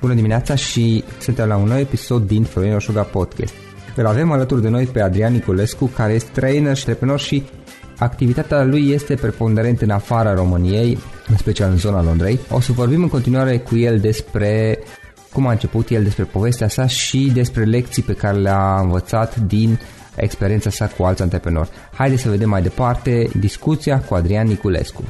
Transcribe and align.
Bună 0.00 0.14
dimineața 0.14 0.54
și 0.54 1.04
suntem 1.20 1.48
la 1.48 1.56
un 1.56 1.68
nou 1.68 1.78
episod 1.78 2.26
din 2.26 2.42
Florin 2.42 2.74
Oșuga 2.74 3.02
Podcast. 3.02 3.54
Îl 3.96 4.06
avem 4.06 4.32
alături 4.32 4.62
de 4.62 4.68
noi 4.68 4.84
pe 4.84 5.00
Adrian 5.00 5.32
Niculescu, 5.32 5.86
care 5.86 6.12
este 6.12 6.30
trainer 6.40 6.76
și 6.76 6.82
antreprenor 6.82 7.20
și 7.20 7.44
activitatea 7.98 8.64
lui 8.64 8.90
este 8.90 9.14
preponderent 9.14 9.80
în 9.80 9.90
afara 9.90 10.34
României, 10.34 10.98
în 11.28 11.36
special 11.36 11.70
în 11.70 11.76
zona 11.76 12.02
Londrei. 12.02 12.38
O 12.50 12.60
să 12.60 12.72
vorbim 12.72 13.02
în 13.02 13.08
continuare 13.08 13.58
cu 13.58 13.76
el 13.76 13.98
despre 13.98 14.78
cum 15.32 15.46
a 15.46 15.50
început 15.50 15.88
el, 15.88 16.02
despre 16.02 16.24
povestea 16.24 16.68
sa 16.68 16.86
și 16.86 17.30
despre 17.34 17.64
lecții 17.64 18.02
pe 18.02 18.12
care 18.12 18.38
le-a 18.38 18.78
învățat 18.80 19.36
din 19.36 19.80
experiența 20.16 20.70
sa 20.70 20.86
cu 20.86 21.02
alți 21.02 21.22
antreprenori. 21.22 21.68
Haideți 21.94 22.22
să 22.22 22.28
vedem 22.28 22.48
mai 22.48 22.62
departe 22.62 23.28
discuția 23.38 24.00
cu 24.00 24.14
Adrian 24.14 24.46
Niculescu. 24.46 25.04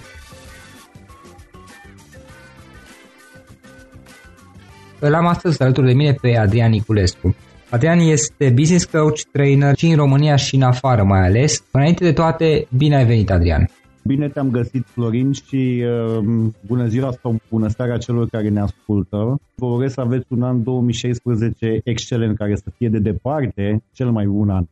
Îl 5.06 5.14
am 5.14 5.26
astăzi 5.26 5.62
alături 5.62 5.86
de 5.86 5.92
mine 5.92 6.12
pe 6.12 6.36
Adrian 6.36 6.70
Niculescu. 6.70 7.36
Adrian 7.70 7.98
este 7.98 8.52
business 8.54 8.84
coach, 8.84 9.20
trainer 9.32 9.76
și 9.76 9.86
în 9.86 9.96
România 9.96 10.36
și 10.36 10.54
în 10.54 10.62
afară 10.62 11.02
mai 11.02 11.26
ales. 11.26 11.64
Înainte 11.70 12.04
de 12.04 12.12
toate, 12.12 12.66
bine 12.76 12.96
ai 12.96 13.04
venit 13.04 13.30
Adrian! 13.30 13.70
Bine 14.04 14.28
te-am 14.28 14.50
găsit, 14.50 14.86
Florin, 14.86 15.32
și 15.32 15.84
uh, 15.84 16.24
bună 16.66 16.86
ziua 16.86 17.12
sau 17.22 17.36
bună 17.50 17.68
seara 17.68 17.98
celor 17.98 18.28
care 18.28 18.48
ne 18.48 18.60
ascultă. 18.60 19.40
Vă 19.54 19.66
urez 19.66 19.92
să 19.92 20.00
aveți 20.00 20.26
un 20.28 20.42
an 20.42 20.62
2016 20.62 21.80
excelent, 21.84 22.36
care 22.36 22.56
să 22.56 22.70
fie 22.76 22.88
de 22.88 22.98
departe 22.98 23.82
cel 23.92 24.10
mai 24.10 24.26
bun 24.26 24.50
an. 24.50 24.64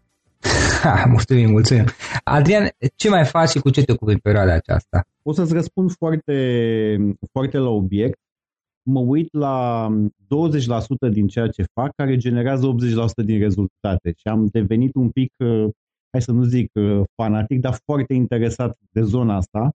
Ha, 0.83 1.05
mulțumim, 1.09 1.51
mulțumim. 1.51 1.85
Adrian, 2.25 2.69
ce 2.97 3.09
mai 3.09 3.25
faci 3.25 3.49
și 3.49 3.59
cu 3.59 3.71
ce 3.71 3.83
te 3.83 3.93
ocupi 3.93 4.13
în 4.13 4.19
perioada 4.19 4.53
aceasta? 4.53 5.05
O 5.23 5.33
să-ți 5.33 5.53
răspund 5.53 5.93
foarte, 5.93 6.37
foarte 7.33 7.59
la 7.59 7.69
obiect. 7.69 8.19
Mă 8.87 9.01
uit 9.01 9.33
la 9.33 9.89
20% 11.09 11.13
din 11.13 11.27
ceea 11.27 11.49
ce 11.49 11.65
fac, 11.81 11.95
care 11.95 12.17
generează 12.17 12.75
80% 13.23 13.25
din 13.25 13.39
rezultate. 13.39 14.13
Și 14.17 14.29
am 14.29 14.47
devenit 14.47 14.95
un 14.95 15.11
pic, 15.11 15.33
uh, 15.45 15.69
hai 16.11 16.23
să 16.23 16.33
nu 16.33 16.43
zic 16.43 16.71
uh, 16.75 17.03
fanatic, 17.23 17.61
dar 17.61 17.79
foarte 17.85 18.15
interesat 18.15 18.77
de 18.91 19.03
zona 19.03 19.37
asta. 19.37 19.71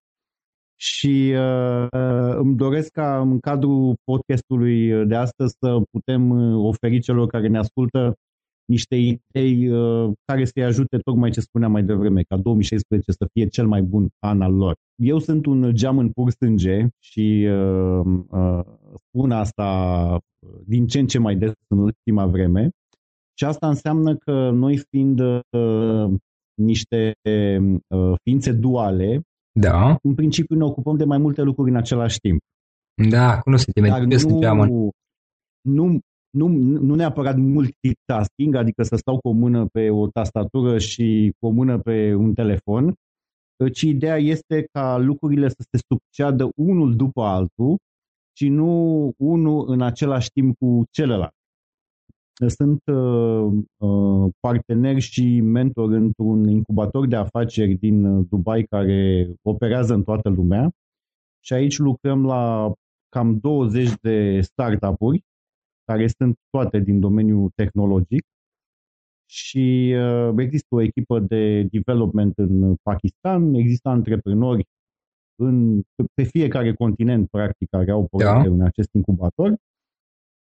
și 0.81 1.33
uh, 1.35 1.87
îmi 2.35 2.55
doresc 2.55 2.91
ca 2.91 3.19
în 3.19 3.39
cadrul 3.39 3.95
podcastului 4.03 5.05
de 5.05 5.15
astăzi 5.15 5.55
să 5.59 5.81
putem 5.91 6.29
uh, 6.29 6.65
oferi 6.67 6.99
celor 6.99 7.27
care 7.27 7.47
ne 7.47 7.57
ascultă 7.57 8.15
niște 8.69 8.95
idei 8.95 9.69
uh, 9.69 10.11
care 10.25 10.45
să-i 10.45 10.63
ajute 10.63 10.97
tocmai 10.97 11.29
ce 11.29 11.39
spuneam 11.39 11.71
mai 11.71 11.83
devreme, 11.83 12.21
ca 12.21 12.37
2016 12.37 13.11
să 13.11 13.27
fie 13.33 13.47
cel 13.47 13.67
mai 13.67 13.81
bun 13.81 14.07
an 14.19 14.41
al 14.41 14.53
lor. 14.53 14.75
Eu 15.01 15.19
sunt 15.19 15.45
un 15.45 15.75
geam 15.75 15.97
în 15.97 16.09
pur 16.09 16.29
stânge 16.29 16.87
și 16.99 17.47
uh, 17.49 18.01
uh, 18.29 18.61
spun 18.95 19.31
asta 19.31 20.19
din 20.65 20.87
ce 20.87 20.99
în 20.99 21.07
ce 21.07 21.19
mai 21.19 21.35
des 21.35 21.51
în 21.67 21.77
ultima 21.77 22.25
vreme 22.25 22.69
și 23.37 23.45
asta 23.45 23.67
înseamnă 23.67 24.15
că 24.15 24.49
noi 24.49 24.77
fiind 24.89 25.19
uh, 25.19 26.13
niște 26.61 27.13
uh, 27.87 28.13
ființe 28.23 28.51
duale, 28.51 29.21
Da, 29.59 29.97
în 30.01 30.15
principiu 30.15 30.55
ne 30.55 30.63
ocupăm 30.63 30.97
de 30.97 31.05
mai 31.05 31.17
multe 31.17 31.41
lucruri 31.41 31.69
în 31.69 31.75
același 31.75 32.19
timp. 32.19 32.39
da, 33.09 33.39
cunosc 33.39 33.63
sentimentul. 33.63 34.01
Dar 34.01 34.11
Eu 34.11 34.17
sunt 34.17 34.41
geamăn. 34.41 34.69
nu, 35.61 35.99
nu, 36.29 36.47
nu, 36.47 36.79
nu 36.79 36.95
neapărat 36.95 37.37
multitasking, 37.37 38.55
adică 38.55 38.83
să 38.83 38.95
stau 38.95 39.19
cu 39.19 39.27
o 39.27 39.31
mână 39.31 39.65
pe 39.65 39.89
o 39.89 40.07
tastatură 40.07 40.77
și 40.77 41.33
cu 41.39 41.47
o 41.47 41.49
mână 41.49 41.79
pe 41.79 42.13
un 42.13 42.33
telefon, 42.33 42.93
ci 43.73 43.81
ideea 43.81 44.17
este 44.17 44.67
ca 44.71 44.97
lucrurile 44.97 45.49
să 45.49 45.65
se 45.71 45.83
succeadă 45.87 46.49
unul 46.55 46.95
după 46.95 47.21
altul 47.21 47.77
și 48.37 48.49
nu 48.49 49.11
unul 49.17 49.69
în 49.69 49.81
același 49.81 50.29
timp 50.31 50.57
cu 50.57 50.83
celălalt. 50.91 51.33
Sunt 52.47 52.81
uh, 52.85 53.51
uh, 53.77 54.31
partener 54.39 54.99
și 54.99 55.41
mentor 55.41 55.91
într-un 55.91 56.49
incubator 56.49 57.07
de 57.07 57.15
afaceri 57.15 57.73
din 57.73 58.27
Dubai 58.27 58.63
care 58.63 59.31
operează 59.41 59.93
în 59.93 60.03
toată 60.03 60.29
lumea 60.29 60.71
și 61.39 61.53
aici 61.53 61.77
lucrăm 61.77 62.25
la 62.25 62.73
cam 63.09 63.37
20 63.39 63.93
de 64.01 64.41
startup-uri 64.41 65.23
care 65.91 66.07
sunt 66.07 66.35
toate 66.49 66.79
din 66.79 66.99
domeniul 66.99 67.51
tehnologic 67.55 68.23
și 69.29 69.95
uh, 69.97 70.33
există 70.37 70.75
o 70.75 70.81
echipă 70.81 71.19
de 71.19 71.63
development 71.63 72.37
în 72.37 72.75
Pakistan, 72.83 73.53
există 73.53 73.89
antreprenori 73.89 74.63
în, 75.41 75.81
pe 76.13 76.23
fiecare 76.23 76.73
continent, 76.73 77.29
practic, 77.29 77.69
care 77.69 77.91
au 77.91 78.07
proiecte 78.07 78.47
Da. 78.47 78.53
în 78.53 78.61
acest 78.61 78.89
incubator 78.93 79.55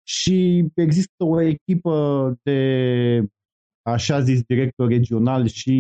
și 0.07 0.69
există 0.75 1.25
o 1.25 1.41
echipă 1.41 1.97
de 2.43 2.61
așa 3.83 4.21
zis 4.21 4.43
director 4.43 4.89
regional 4.89 5.47
și 5.47 5.77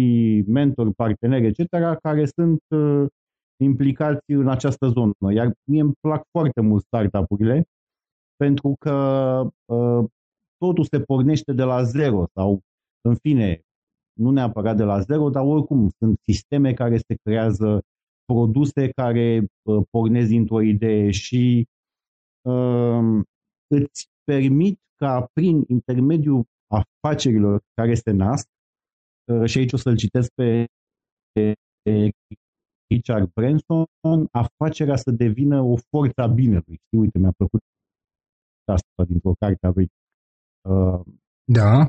mentor, 0.46 0.92
parteneri, 0.92 1.46
etc., 1.46 1.68
care 2.02 2.24
sunt 2.26 2.62
uh, 2.68 3.06
implicați 3.62 4.32
în 4.32 4.48
această 4.48 4.86
zonă. 4.88 5.32
Iar 5.32 5.52
mie 5.70 5.80
îmi 5.80 5.94
plac 6.00 6.22
foarte 6.30 6.60
mult 6.60 6.82
startup-urile 6.82 7.64
pentru 8.36 8.76
că 8.78 8.92
uh, 9.64 10.04
totul 10.56 10.84
se 10.84 11.00
pornește 11.00 11.52
de 11.52 11.62
la 11.62 11.82
zero 11.82 12.26
sau, 12.34 12.60
în 13.00 13.14
fine, 13.14 13.60
nu 14.20 14.30
neapărat 14.30 14.76
de 14.76 14.82
la 14.82 15.00
zero, 15.00 15.30
dar 15.30 15.44
oricum 15.44 15.88
sunt 15.98 16.18
sisteme 16.22 16.74
care 16.74 16.96
se 16.96 17.14
creează, 17.22 17.82
produse 18.24 18.90
care 18.90 19.46
uh, 19.62 19.82
pornesc 19.90 20.28
dintr-o 20.28 20.60
idee 20.60 21.10
și 21.10 21.66
uh, 22.48 23.22
îți 23.66 24.06
permit 24.24 24.78
ca 24.96 25.28
prin 25.32 25.64
intermediul 25.68 26.44
afacerilor 26.66 27.62
care 27.74 27.94
se 27.94 28.10
nasc, 28.10 28.48
uh, 29.32 29.48
și 29.48 29.58
aici 29.58 29.72
o 29.72 29.76
să-l 29.76 29.96
citesc 29.96 30.30
pe 30.34 30.66
pe 31.82 32.10
Richard 32.94 33.30
Branson, 33.32 33.86
afacerea 34.30 34.96
să 34.96 35.10
devină 35.10 35.60
o 35.60 35.76
forță 35.76 36.20
a 36.22 36.26
binelui. 36.26 36.80
Știi, 36.84 36.98
uite, 36.98 37.18
mi-a 37.18 37.32
plăcut 37.36 37.60
asta 38.72 39.04
dintr-o 39.08 39.34
carte 39.38 39.66
a 39.66 39.72
lui. 39.74 39.88
Uh, 40.68 41.00
Da, 41.44 41.86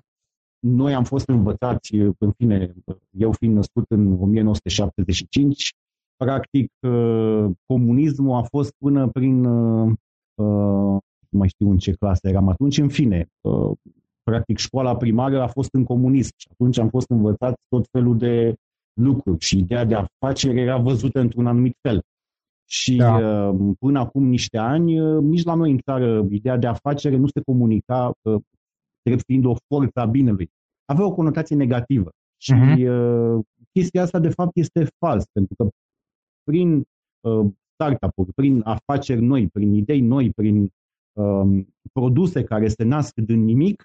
noi 0.60 0.94
am 0.94 1.04
fost 1.04 1.27
învățați, 1.27 1.95
în 1.95 2.31
fine, 2.38 2.74
eu 3.10 3.31
fiind 3.31 3.56
născut 3.56 3.86
în 3.89 4.22
1975, 4.22 5.74
practic 6.16 6.72
uh, 6.88 7.45
comunismul 7.66 8.36
a 8.36 8.42
fost 8.42 8.72
până 8.77 9.07
prin, 9.07 9.45
uh, 9.45 9.94
uh, 10.36 11.00
nu 11.30 11.38
mai 11.39 11.48
știu 11.48 11.69
în 11.69 11.77
ce 11.77 11.92
clasă 11.92 12.27
eram 12.27 12.50
atunci, 12.50 12.78
în 12.78 12.89
fine, 12.89 13.28
uh, 13.42 13.71
practic 14.24 14.57
școala 14.57 14.95
primară 14.98 15.42
a 15.42 15.48
fost 15.48 15.74
în 15.74 15.83
comunism 15.83 16.31
și 16.38 16.48
atunci 16.51 16.78
am 16.78 16.89
fost 16.89 17.10
învățați 17.10 17.62
tot 17.68 17.88
felul 17.92 18.18
de 18.18 18.56
lucruri 19.01 19.45
și 19.45 19.57
ideea 19.57 19.86
de 19.86 19.95
afacere 19.95 20.62
era 20.62 20.78
văzută 20.78 21.19
într-un 21.19 21.48
anumit 21.48 21.78
fel. 21.81 22.01
Și 22.69 22.95
Da. 22.95 23.15
uh, 23.50 23.75
până 23.79 24.00
acum 24.00 24.23
niște 24.27 24.57
ani, 24.57 25.00
uh, 25.00 25.23
nici 25.23 25.44
la 25.44 25.53
noi 25.53 25.71
în 25.71 25.77
țară, 25.77 26.27
ideea 26.31 26.57
de 26.57 26.67
afacere 26.67 27.15
nu 27.15 27.27
se 27.27 27.41
comunica 27.45 28.12
uh, 28.21 28.41
drept 29.01 29.23
fiind 29.25 29.45
o 29.45 29.53
forță 29.67 30.00
a 30.00 30.06
binelui. 30.06 30.50
Avea 30.85 31.06
o 31.06 31.13
conotație 31.13 31.56
negativă. 31.56 32.09
Și 32.41 32.53
Mhm. 32.53 32.88
uh, 32.88 33.44
chestia 33.71 34.01
asta, 34.01 34.19
de 34.19 34.29
fapt, 34.29 34.51
este 34.57 34.88
fals, 35.06 35.23
pentru 35.31 35.56
că 35.56 35.69
prin 36.44 36.83
uh, 37.27 37.45
startup-uri, 37.73 38.33
prin 38.33 38.62
afaceri 38.63 39.21
noi, 39.21 39.47
prin 39.47 39.73
idei 39.73 40.01
noi, 40.01 40.31
prin 40.31 40.69
um, 41.13 41.68
produse 41.94 42.44
care 42.44 42.68
se 42.68 42.83
nasc 42.83 43.13
din 43.15 43.44
nimic, 43.44 43.83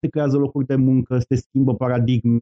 se 0.00 0.08
creează 0.08 0.36
locuri 0.38 0.66
de 0.66 0.74
muncă, 0.76 1.18
se 1.18 1.34
schimbă 1.34 1.74
paradigme, 1.74 2.38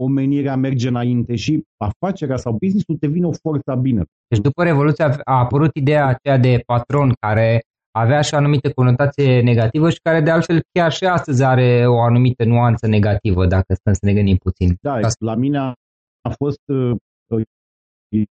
omenirea 0.00 0.56
merge 0.56 0.88
înainte 0.88 1.36
și 1.36 1.62
afacerea 1.76 2.36
sau 2.36 2.52
business-ul 2.52 2.96
devine 3.00 3.26
o 3.26 3.32
forță 3.32 3.70
a 3.70 3.74
bine. 3.74 4.04
Deci 4.28 4.40
după 4.40 4.62
Revoluție 4.62 5.04
a 5.04 5.16
a 5.24 5.38
apărut 5.38 5.70
ideea 5.74 6.06
aceea 6.06 6.38
de 6.38 6.62
patron 6.66 7.12
care 7.20 7.62
avea 7.90 8.20
și 8.20 8.34
o 8.34 8.36
anumită 8.36 8.72
conotație 8.72 9.40
negativă 9.40 9.90
și 9.90 10.00
care 10.02 10.20
de 10.20 10.30
altfel 10.30 10.60
chiar 10.72 10.92
și 10.92 11.04
astăzi 11.04 11.44
are 11.44 11.86
o 11.86 12.00
anumită 12.00 12.44
nuanță 12.44 12.86
negativă, 12.86 13.46
dacă 13.46 13.74
stăm 13.74 13.92
să 13.92 14.00
ne 14.02 14.14
gândim 14.14 14.36
puțin. 14.36 14.76
Da, 14.80 14.92
Asta- 14.92 15.24
la 15.24 15.34
mine 15.34 15.58
a 15.58 15.72
a 16.22 16.30
fost, 16.30 16.60
uh, 16.66 16.96
uh, 17.26 17.42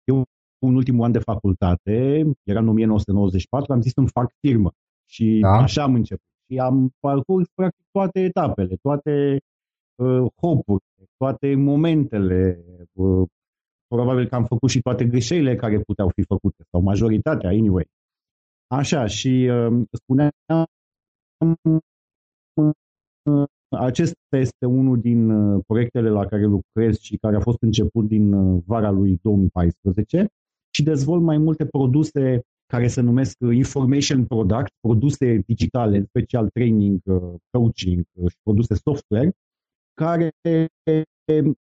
eu 0.04 0.24
în 0.66 0.74
ultimul 0.74 1.04
an 1.04 1.12
de 1.12 1.18
facultate, 1.18 2.24
era 2.42 2.60
în 2.60 2.68
1994, 2.68 3.72
am 3.72 3.80
zis 3.80 3.92
îmi 3.94 4.08
fac 4.08 4.32
firmă 4.40 4.70
și 5.10 5.38
Da. 5.40 5.48
așa 5.48 5.82
am 5.82 5.94
început. 5.94 6.24
Și 6.50 6.58
am 6.58 6.90
parcurs 7.00 7.46
practic 7.54 7.84
toate 7.90 8.20
etapele, 8.20 8.76
toate 8.82 9.38
uh, 10.02 10.26
hopurile, 10.40 10.91
toate 11.16 11.54
momentele, 11.54 12.64
uh, 12.92 13.28
probabil 13.86 14.28
că 14.28 14.34
am 14.34 14.44
făcut 14.44 14.70
și 14.70 14.80
toate 14.80 15.04
greșelile 15.04 15.56
care 15.56 15.80
puteau 15.80 16.08
fi 16.08 16.22
făcute, 16.22 16.64
sau 16.70 16.80
majoritatea, 16.80 17.50
anyway. 17.50 17.86
Așa, 18.66 19.06
și 19.06 19.50
uh, 19.50 19.82
spuneam 19.92 20.30
acesta 23.70 24.36
este 24.36 24.66
unul 24.66 25.00
din 25.00 25.30
uh, 25.30 25.62
proiectele 25.66 26.08
la 26.08 26.26
care 26.26 26.44
lucrez 26.44 26.98
și 26.98 27.16
care 27.16 27.36
a 27.36 27.40
fost 27.40 27.62
început 27.62 28.06
din 28.06 28.32
uh, 28.32 28.62
vara 28.66 28.90
lui 28.90 29.18
2014 29.22 30.26
și 30.74 30.82
dezvolt 30.82 31.22
mai 31.22 31.38
multe 31.38 31.66
produse 31.66 32.42
care 32.66 32.88
se 32.88 33.00
numesc 33.00 33.36
uh, 33.40 33.54
information 33.54 34.26
product, 34.26 34.72
produse 34.80 35.42
digitale, 35.46 35.96
în 35.96 36.04
special 36.04 36.48
training, 36.48 37.00
uh, 37.04 37.34
coaching 37.50 38.04
uh, 38.12 38.30
și 38.30 38.36
produse 38.42 38.74
software, 38.74 39.30
care 40.04 40.30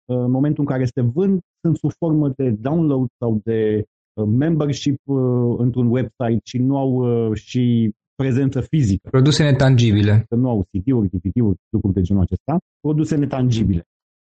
în 0.06 0.32
momentul 0.32 0.64
în 0.64 0.70
care 0.74 0.86
se 0.86 1.02
vând 1.02 1.40
sunt 1.62 1.78
sub 1.78 1.92
formă 1.92 2.30
de 2.30 2.50
download 2.50 3.08
sau 3.18 3.40
de 3.44 3.84
uh, 4.14 4.28
membership 4.28 5.00
uh, 5.04 5.56
într-un 5.58 5.88
website 5.88 6.40
și 6.44 6.58
nu 6.58 6.78
au 6.78 6.92
uh, 6.92 7.38
și 7.38 7.92
prezență 8.16 8.62
fizică 8.62 9.10
Produse 9.10 9.44
netangibile. 9.44 10.26
că 10.30 10.36
nu 10.36 10.50
au 10.50 10.68
CD-uri, 10.72 11.10
DVD-uri, 11.10 11.58
lucruri 11.70 11.94
de 11.94 12.02
genul 12.02 12.22
acesta, 12.22 12.58
produse 12.80 13.16
netangibile. 13.16 13.84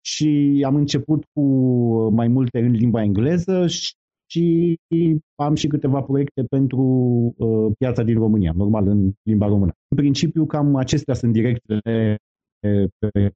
Și 0.04 0.62
am 0.66 0.74
început 0.74 1.24
cu 1.32 1.44
mai 2.10 2.28
multe 2.28 2.58
în 2.58 2.70
limba 2.70 3.02
engleză 3.02 3.66
și 4.30 4.76
am 5.34 5.54
și 5.54 5.66
câteva 5.66 6.00
proiecte 6.00 6.42
pentru 6.42 6.82
uh, 7.36 7.72
piața 7.78 8.02
din 8.02 8.18
România, 8.18 8.52
normal 8.56 8.86
în 8.86 9.12
limba 9.22 9.46
română. 9.46 9.72
În 9.88 9.96
principiu, 9.96 10.46
cam 10.46 10.76
acestea 10.76 11.14
sunt 11.14 11.32
directele 11.32 12.16
eh, 12.60 12.84
pe 12.98 13.32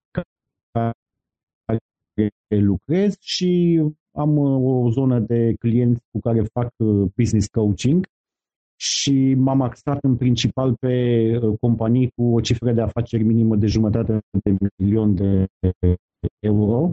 care 0.74 2.62
lucrez 2.62 3.16
și 3.20 3.82
am 4.16 4.36
uh, 4.36 4.84
o 4.84 4.90
zonă 4.90 5.20
de 5.20 5.54
clienți 5.58 6.02
cu 6.10 6.20
care 6.20 6.42
fac 6.52 6.70
uh, 6.76 7.10
business 7.16 7.46
coaching 7.48 8.06
și 8.76 9.34
m-am 9.34 9.60
axat 9.60 9.98
în 10.02 10.16
principal 10.16 10.74
pe 10.80 10.94
uh, 11.42 11.54
companii 11.60 12.10
cu 12.16 12.34
o 12.34 12.40
cifră 12.40 12.72
de 12.72 12.80
afaceri 12.80 13.22
minimă 13.22 13.56
de 13.56 13.66
jumătate 13.66 14.18
de 14.42 14.56
milion 14.76 15.14
de 15.14 15.46
euro 16.38 16.90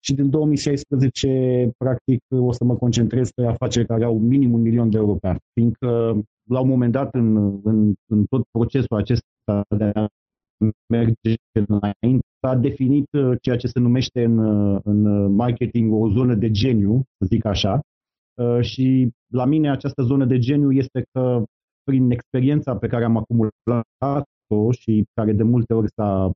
și 0.00 0.14
din 0.14 0.30
2016 0.30 1.70
practic 1.76 2.20
o 2.28 2.52
să 2.52 2.64
mă 2.64 2.76
concentrez 2.76 3.30
pe 3.30 3.46
afaceri 3.46 3.86
care 3.86 4.04
au 4.04 4.18
minim 4.18 4.52
un 4.52 4.60
milion 4.60 4.90
de 4.90 4.96
euro 4.96 5.14
pe 5.14 5.28
an, 5.28 5.36
fiindcă 5.52 6.20
la 6.50 6.60
un 6.60 6.68
moment 6.68 6.92
dat 6.92 7.14
în, 7.14 7.36
în, 7.64 7.94
în 8.06 8.24
tot 8.24 8.42
procesul 8.50 8.96
acesta 8.96 9.62
de 9.76 9.84
a 9.94 10.06
merge 10.86 11.34
înainte. 11.68 12.26
S-a 12.40 12.54
definit 12.54 13.06
uh, 13.12 13.36
ceea 13.40 13.56
ce 13.56 13.66
se 13.66 13.78
numește 13.78 14.24
în, 14.24 14.38
uh, 14.38 14.80
în 14.84 15.32
marketing 15.34 15.92
o 15.92 16.10
zonă 16.10 16.34
de 16.34 16.50
geniu, 16.50 17.02
să 17.18 17.26
zic 17.26 17.44
așa, 17.44 17.80
uh, 18.34 18.60
și 18.60 19.10
la 19.32 19.44
mine 19.44 19.70
această 19.70 20.02
zonă 20.02 20.24
de 20.24 20.38
geniu 20.38 20.72
este 20.72 21.04
că 21.12 21.42
prin 21.84 22.10
experiența 22.10 22.76
pe 22.76 22.86
care 22.86 23.04
am 23.04 23.16
acumulat-o 23.16 24.72
și 24.78 25.04
care 25.14 25.32
de 25.32 25.42
multe 25.42 25.74
ori 25.74 25.88
s-a 25.94 26.30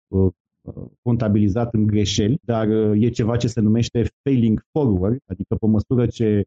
contabilizat 1.03 1.75
în 1.75 1.87
greșeli, 1.87 2.39
dar 2.43 2.69
e 2.95 3.09
ceva 3.09 3.37
ce 3.37 3.47
se 3.47 3.61
numește 3.61 4.11
failing 4.23 4.61
forward, 4.73 5.19
adică 5.27 5.55
pe 5.55 5.67
măsură 5.67 6.07
ce 6.07 6.45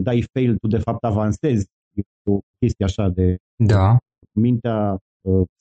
dai 0.00 0.24
fail, 0.32 0.56
tu 0.56 0.66
de 0.66 0.78
fapt 0.78 1.04
avansezi. 1.04 1.66
E 1.94 2.02
o 2.30 2.38
chestie 2.58 2.84
așa 2.84 3.08
de 3.08 3.36
da. 3.56 3.96
mintea 4.32 4.98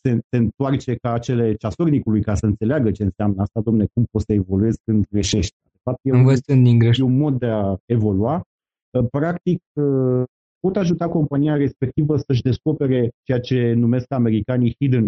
se, 0.02 0.20
se 0.30 0.38
întoarce 0.38 0.96
ca 0.96 1.14
acele 1.14 1.54
ceasornicului 1.54 2.22
ca 2.22 2.36
să 2.36 2.46
înțeleagă 2.46 2.92
ce 2.92 3.04
înseamnă 3.04 3.42
asta, 3.42 3.62
domne, 3.62 3.86
cum 3.94 4.06
poți 4.12 4.26
să 4.26 4.34
evoluezi 4.34 4.80
când 4.84 5.06
greșești. 5.10 5.56
De 5.64 5.80
fapt, 5.84 6.00
e 6.02 6.12
un, 6.12 6.64
din 6.64 6.80
e 6.82 7.04
un 7.04 7.18
mod 7.18 7.40
de 7.40 7.46
a 7.46 7.76
evolua. 7.86 8.42
Practic, 9.12 9.62
pot 10.60 10.76
ajuta 10.76 11.10
compania 11.10 11.56
respectivă 11.56 12.18
să-și 12.18 12.42
descopere 12.42 13.10
ceea 13.24 13.40
ce 13.40 13.74
numesc 13.74 14.12
americanii 14.12 14.76
hidden 14.80 15.08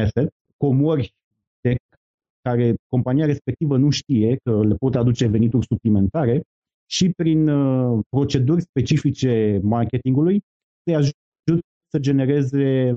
assets, 0.00 0.34
comori 0.56 1.14
de 1.60 1.76
care 2.48 2.74
compania 2.88 3.26
respectivă 3.26 3.76
nu 3.76 3.90
știe 3.90 4.36
că 4.44 4.64
le 4.64 4.74
pot 4.74 4.94
aduce 4.94 5.26
venituri 5.26 5.66
suplimentare 5.66 6.42
și 6.90 7.10
prin 7.16 7.48
uh, 7.48 8.00
proceduri 8.08 8.60
specifice 8.60 9.60
marketingului 9.62 10.40
să 10.84 10.96
ajut 10.96 11.14
să 11.90 11.98
genereze 11.98 12.94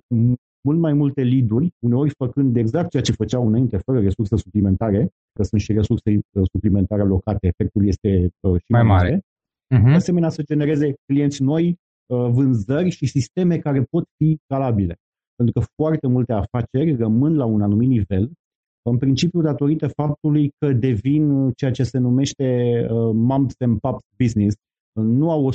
mult 0.67 0.79
mai 0.79 0.93
multe 0.93 1.21
lead-uri, 1.23 1.67
uneori 1.79 2.11
făcând 2.17 2.57
exact 2.57 2.89
ceea 2.89 3.03
ce 3.03 3.11
făceau 3.11 3.47
înainte, 3.47 3.77
fără 3.77 3.99
resurse 3.99 4.35
suplimentare, 4.37 5.09
că 5.33 5.43
sunt 5.43 5.61
și 5.61 5.73
resurse 5.73 6.09
uh, 6.15 6.43
suplimentare 6.51 7.01
alocate, 7.01 7.47
efectul 7.47 7.87
este 7.87 8.29
uh, 8.39 8.59
și 8.63 8.71
mai 8.71 8.83
mare. 8.83 9.09
mare. 9.09 9.21
Uh-huh. 9.75 9.91
De 9.91 9.99
asemenea, 10.01 10.29
să 10.29 10.41
genereze 10.43 10.93
clienți 11.05 11.43
noi, 11.43 11.65
uh, 12.13 12.29
vânzări 12.29 12.89
și 12.89 13.05
sisteme 13.05 13.57
care 13.57 13.81
pot 13.81 14.03
fi 14.17 14.37
scalabile. 14.43 14.95
Pentru 15.35 15.59
că 15.59 15.67
foarte 15.75 16.07
multe 16.07 16.33
afaceri 16.33 16.95
rămân 16.95 17.35
la 17.35 17.45
un 17.45 17.61
anumit 17.61 17.89
nivel, 17.89 18.31
în 18.89 18.97
principiu 18.97 19.41
datorită 19.41 19.87
faptului 19.87 20.51
că 20.57 20.73
devin 20.73 21.51
ceea 21.51 21.71
ce 21.71 21.83
se 21.83 21.97
numește 21.97 22.47
uh, 22.89 23.11
mumps 23.13 23.55
and 23.59 23.79
pups 23.79 24.03
business. 24.17 24.55
Nu 24.99 25.31
au 25.31 25.45
o, 25.45 25.51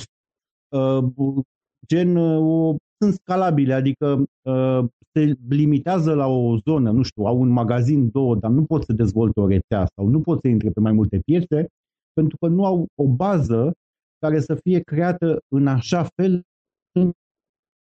uh, 0.78 1.42
gen 1.86 2.16
o 2.16 2.76
sunt 3.02 3.14
scalabile, 3.14 3.72
adică 3.72 4.24
uh, 4.42 4.84
se 5.12 5.36
limitează 5.48 6.14
la 6.14 6.26
o 6.26 6.58
zonă, 6.58 6.90
nu 6.90 7.02
știu, 7.02 7.24
au 7.24 7.40
un 7.40 7.48
magazin, 7.48 8.10
două, 8.10 8.34
dar 8.34 8.50
nu 8.50 8.64
pot 8.64 8.84
să 8.84 8.92
dezvolte 8.92 9.40
o 9.40 9.46
rețea 9.46 9.86
sau 9.94 10.06
nu 10.06 10.20
pot 10.20 10.40
să 10.40 10.48
intre 10.48 10.70
pe 10.70 10.80
mai 10.80 10.92
multe 10.92 11.18
piețe, 11.18 11.66
pentru 12.12 12.36
că 12.36 12.46
nu 12.46 12.64
au 12.64 12.86
o 12.94 13.06
bază 13.06 13.72
care 14.18 14.40
să 14.40 14.54
fie 14.54 14.80
creată 14.80 15.40
în 15.48 15.66
așa 15.66 16.06
fel 16.14 16.42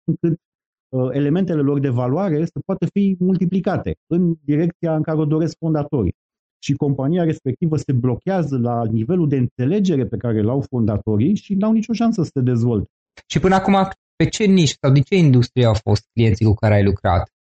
încât 0.05 0.41
uh, 0.89 1.09
elementele 1.13 1.61
lor 1.61 1.81
de 1.81 1.89
valoare 1.89 2.45
să 2.45 2.61
poată 2.65 2.87
fi 2.87 3.17
multiplicate 3.19 3.95
în 4.07 4.35
direcția 4.45 4.97
în 4.97 5.03
care 5.03 5.19
o 5.19 5.25
doresc 5.25 5.57
fondatorii. 5.59 6.15
Și 6.63 6.75
compania 6.75 7.25
respectivă 7.25 7.77
se 7.77 7.93
blochează 7.93 8.59
la 8.59 8.85
nivelul 8.85 9.29
de 9.29 9.37
înțelegere 9.37 10.07
pe 10.07 10.17
care 10.17 10.43
l-au 10.43 10.61
fondatorii 10.61 11.35
și 11.35 11.55
n-au 11.55 11.73
nicio 11.73 11.93
șansă 11.93 12.23
să 12.23 12.31
se 12.35 12.41
dezvolte. 12.41 12.91
Și 13.27 13.41
până 13.41 13.55
acum 13.55 13.75
pe 14.21 14.29
ce 14.29 14.45
niș 14.45 14.71
sau 14.81 14.91
din 14.93 15.03
ce 15.03 15.17
industrie 15.17 15.65
au 15.65 15.75
fost 15.75 16.03
clienții 16.13 16.47
cu 16.47 16.55
care 16.55 16.75
ai 16.75 16.85
lucrat? 16.85 17.33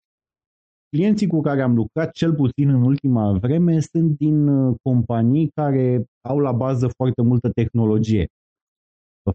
Clienții 0.88 1.26
cu 1.26 1.40
care 1.40 1.62
am 1.62 1.74
lucrat, 1.74 2.12
cel 2.12 2.34
puțin 2.34 2.68
în 2.68 2.82
ultima 2.82 3.38
vreme, 3.38 3.80
sunt 3.80 4.16
din 4.16 4.48
uh, 4.48 4.76
companii 4.82 5.48
care 5.48 6.04
au 6.28 6.38
la 6.38 6.52
bază 6.52 6.88
foarte 6.96 7.22
multă 7.22 7.50
tehnologie. 7.50 8.26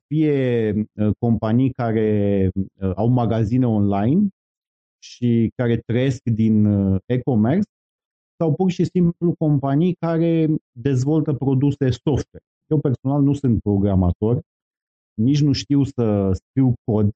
Fie 0.08 0.72
uh, 0.74 1.10
companii 1.20 1.72
care 1.72 2.50
uh, 2.54 2.92
au 2.96 3.08
magazine 3.08 3.68
online 3.68 4.28
și 5.04 5.52
care 5.56 5.78
trăiesc 5.78 6.22
din 6.24 6.66
e-commerce, 7.06 7.70
sau 8.40 8.54
pur 8.54 8.72
și 8.72 8.84
simplu 8.86 9.36
companii 9.38 9.94
care 9.94 10.48
dezvoltă 10.72 11.34
produse 11.34 11.90
software. 11.90 12.46
Eu 12.72 12.80
personal 12.80 13.22
nu 13.22 13.34
sunt 13.34 13.62
programator, 13.62 14.42
nici 15.14 15.42
nu 15.42 15.52
știu 15.52 15.84
să 15.84 16.32
scriu 16.34 16.74
cod, 16.84 17.12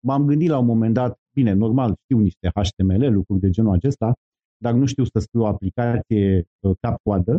m-am 0.00 0.26
gândit 0.26 0.48
la 0.48 0.58
un 0.58 0.66
moment 0.66 0.94
dat, 0.94 1.18
bine, 1.34 1.52
normal, 1.52 1.94
știu 2.02 2.18
niște 2.18 2.50
HTML, 2.54 3.12
lucruri 3.12 3.40
de 3.40 3.50
genul 3.50 3.72
acesta, 3.72 4.12
dar 4.56 4.74
nu 4.74 4.86
știu 4.86 5.04
să 5.04 5.18
scriu 5.18 5.40
o 5.40 5.46
aplicație 5.46 6.44
uh, 6.60 6.76
cap-coadă. 6.80 7.38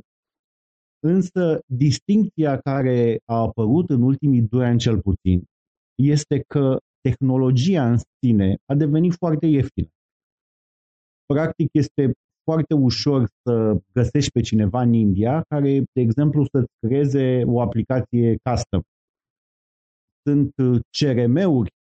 Însă, 1.00 1.60
distincția 1.66 2.60
care 2.60 3.20
a 3.26 3.36
apărut 3.36 3.90
în 3.90 4.02
ultimii 4.02 4.42
doi 4.42 4.66
ani 4.66 4.80
cel 4.80 5.02
puțin 5.02 5.44
este 5.96 6.44
că 6.48 6.78
tehnologia 7.02 7.92
în 7.92 7.98
sine 8.24 8.56
a 8.66 8.76
devenit 8.76 9.14
foarte 9.14 9.46
ieftină. 9.46 9.88
Practic, 11.26 11.70
este 11.72 12.12
foarte 12.44 12.74
ușor 12.74 13.28
să 13.44 13.82
găsești 13.94 14.32
pe 14.32 14.42
cineva 14.42 14.82
în 14.82 14.94
India 14.94 15.44
care, 15.48 15.80
de 15.94 16.02
exemplu, 16.02 16.46
să-ți 16.52 16.72
creeze 16.80 17.44
o 17.46 17.62
aplicație 17.62 18.38
custom. 18.44 18.82
Sunt 20.28 20.54
uh, 20.58 20.80
CRM-uri 20.98 21.72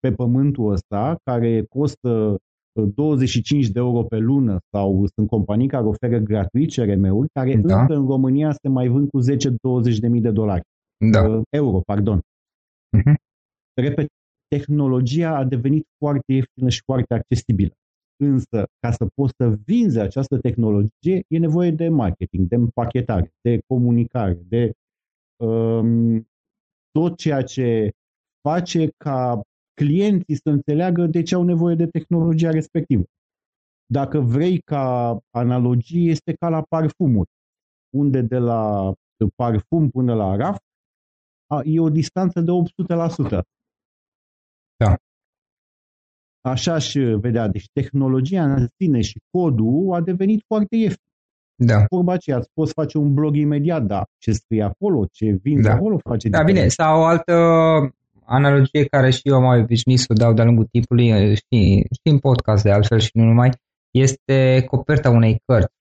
pe 0.00 0.12
pământul 0.12 0.72
ăsta 0.72 1.16
care 1.24 1.64
costă 1.68 2.36
25 2.94 3.64
uh, 3.64 3.72
de 3.72 3.78
euro 3.78 4.02
pe 4.02 4.16
lună 4.16 4.58
sau 4.70 5.06
sunt 5.14 5.28
companii 5.28 5.68
care 5.68 5.84
oferă 5.84 6.18
gratuit 6.18 6.74
CRM-uri 6.74 7.28
care 7.32 7.56
da. 7.56 7.80
încă 7.80 7.94
în 7.94 8.06
România 8.06 8.52
se 8.52 8.68
mai 8.68 8.88
vând 8.88 9.08
cu 9.08 9.20
10-20 9.20 9.98
de 9.98 10.08
mii 10.08 10.20
de 10.20 10.30
dolari. 10.30 10.62
Da. 11.10 11.28
Uh, 11.28 11.42
euro, 11.50 11.80
pardon. 11.80 12.18
Uh-huh. 12.18 13.14
Repet, 13.80 14.06
tehnologia 14.48 15.36
a 15.36 15.44
devenit 15.44 15.86
foarte 15.98 16.32
ieftină 16.32 16.68
și 16.68 16.82
foarte 16.84 17.14
accesibilă. 17.14 17.72
Însă, 18.22 18.66
ca 18.80 18.90
să 18.90 19.06
poți 19.14 19.32
să 19.36 19.58
vinzi 19.64 19.98
această 19.98 20.38
tehnologie, 20.38 21.22
e 21.28 21.38
nevoie 21.38 21.70
de 21.70 21.88
marketing, 21.88 22.48
de 22.48 22.54
împachetare, 22.54 23.32
de 23.40 23.60
comunicare, 23.66 24.38
de 24.48 24.72
um, 25.44 26.28
tot 26.90 27.16
ceea 27.16 27.42
ce 27.42 27.90
face 28.48 28.88
ca 28.96 29.40
clienții 29.74 30.34
să 30.34 30.50
înțeleagă 30.50 31.06
de 31.06 31.22
ce 31.22 31.34
au 31.34 31.42
nevoie 31.42 31.74
de 31.74 31.86
tehnologia 31.86 32.50
respectivă. 32.50 33.04
Dacă 33.86 34.20
vrei 34.20 34.58
ca 34.58 35.18
analogie, 35.30 36.10
este 36.10 36.32
ca 36.32 36.48
la 36.48 36.62
parfumuri, 36.68 37.30
unde 37.96 38.20
de 38.20 38.38
la 38.38 38.92
parfum 39.34 39.90
până 39.90 40.14
la 40.14 40.36
raft 40.36 40.62
e 41.64 41.80
o 41.80 41.90
distanță 41.90 42.40
de 42.40 42.50
800%. 42.50 43.40
Da. 44.76 44.96
Așa 46.40 46.78
și 46.78 46.98
vedea. 46.98 47.48
Deci 47.48 47.68
tehnologia 47.72 48.52
în 48.54 48.68
sine 48.76 49.00
și 49.00 49.20
codul 49.30 49.94
a 49.94 50.00
devenit 50.00 50.44
foarte 50.46 50.76
ieftin. 50.76 51.12
Da. 51.54 51.84
Vorba 51.88 52.12
aceea, 52.12 52.36
îți 52.36 52.50
poți 52.52 52.72
face 52.72 52.98
un 52.98 53.14
blog 53.14 53.36
imediat, 53.36 53.82
da, 53.82 54.04
ce 54.18 54.32
scrie 54.32 54.62
acolo, 54.62 55.06
ce 55.06 55.30
vinde 55.42 55.68
da. 55.68 55.74
acolo, 55.74 55.98
face 56.08 56.28
Da, 56.28 56.38
diferit. 56.38 56.56
bine, 56.56 56.68
sau 56.68 57.00
o 57.00 57.04
altă 57.04 57.32
analogie 58.30 58.84
care 58.84 59.10
și 59.10 59.20
eu 59.22 59.34
am 59.36 59.42
mai 59.42 59.60
obișnuit 59.60 59.98
să 59.98 60.06
o 60.08 60.14
dau 60.14 60.32
de-a 60.32 60.44
lungul 60.44 60.68
timpului, 60.70 61.34
știi, 61.34 61.86
știi 61.96 62.12
în 62.12 62.18
podcast 62.18 62.62
de 62.62 62.70
altfel 62.70 62.98
și 62.98 63.10
nu 63.12 63.24
numai, 63.24 63.50
este 63.90 64.64
coperta 64.70 65.10
unei 65.10 65.42
cărți. 65.46 65.74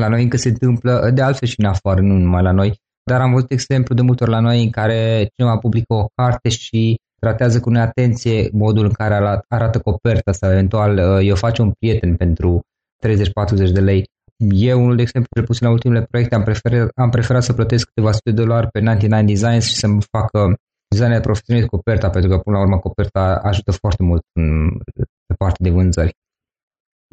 La 0.00 0.08
noi 0.08 0.22
încă 0.22 0.36
se 0.36 0.48
întâmplă, 0.48 1.10
de 1.14 1.22
altfel 1.22 1.48
și 1.48 1.60
în 1.60 1.66
afară, 1.66 2.00
nu 2.00 2.14
numai 2.16 2.42
la 2.42 2.52
noi, 2.52 2.78
dar 3.10 3.20
am 3.20 3.32
văzut 3.32 3.50
exemplu 3.50 3.94
de 3.94 4.02
multe 4.02 4.22
ori 4.22 4.32
la 4.32 4.40
noi 4.40 4.62
în 4.62 4.70
care 4.70 5.28
cineva 5.36 5.58
publică 5.58 5.94
o 5.94 6.06
carte 6.14 6.48
și 6.48 6.96
tratează 7.20 7.60
cu 7.60 7.70
neatenție 7.70 8.48
modul 8.52 8.84
în 8.84 8.92
care 8.92 9.42
arată 9.48 9.78
coperta 9.78 10.32
sau 10.32 10.50
eventual 10.50 10.96
uh, 10.96 11.26
eu 11.28 11.34
face 11.34 11.62
un 11.62 11.70
prieten 11.78 12.16
pentru 12.16 12.60
30-40 13.06 13.72
de 13.72 13.80
lei. 13.80 14.04
Eu, 14.50 14.82
unul 14.82 14.96
de 14.96 15.02
exemplu, 15.02 15.30
cel 15.34 15.44
puțin 15.44 15.66
la 15.66 15.72
ultimele 15.72 16.02
proiecte, 16.10 16.34
am 16.34 16.42
preferat, 16.42 16.90
am 16.94 17.10
preferat 17.10 17.42
să 17.42 17.52
plătesc 17.52 17.86
câteva 17.86 18.12
sute 18.12 18.30
de 18.30 18.42
dolari 18.42 18.68
pe 18.70 18.80
99 18.80 19.22
Designs 19.22 19.64
și 19.64 19.74
să-mi 19.74 20.02
facă 20.10 20.54
designul 20.94 21.20
profesionist 21.20 21.68
coperta, 21.68 22.10
pentru 22.10 22.30
că 22.30 22.38
până 22.38 22.56
la 22.56 22.62
urmă 22.62 22.78
coperta 22.78 23.40
ajută 23.42 23.72
foarte 23.72 24.02
mult 24.02 24.22
în, 24.32 24.78
pe 25.26 25.34
partea 25.38 25.66
de 25.66 25.70
vânzări. 25.70 26.16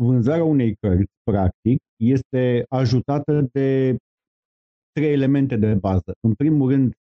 Vânzarea 0.01 0.43
unei 0.43 0.75
cărți, 0.75 1.11
practic, 1.23 1.77
este 1.99 2.65
ajutată 2.69 3.47
de 3.51 3.95
trei 4.91 5.11
elemente 5.11 5.55
de 5.55 5.73
bază. 5.73 6.13
În 6.27 6.33
primul 6.33 6.69
rând, 6.69 6.93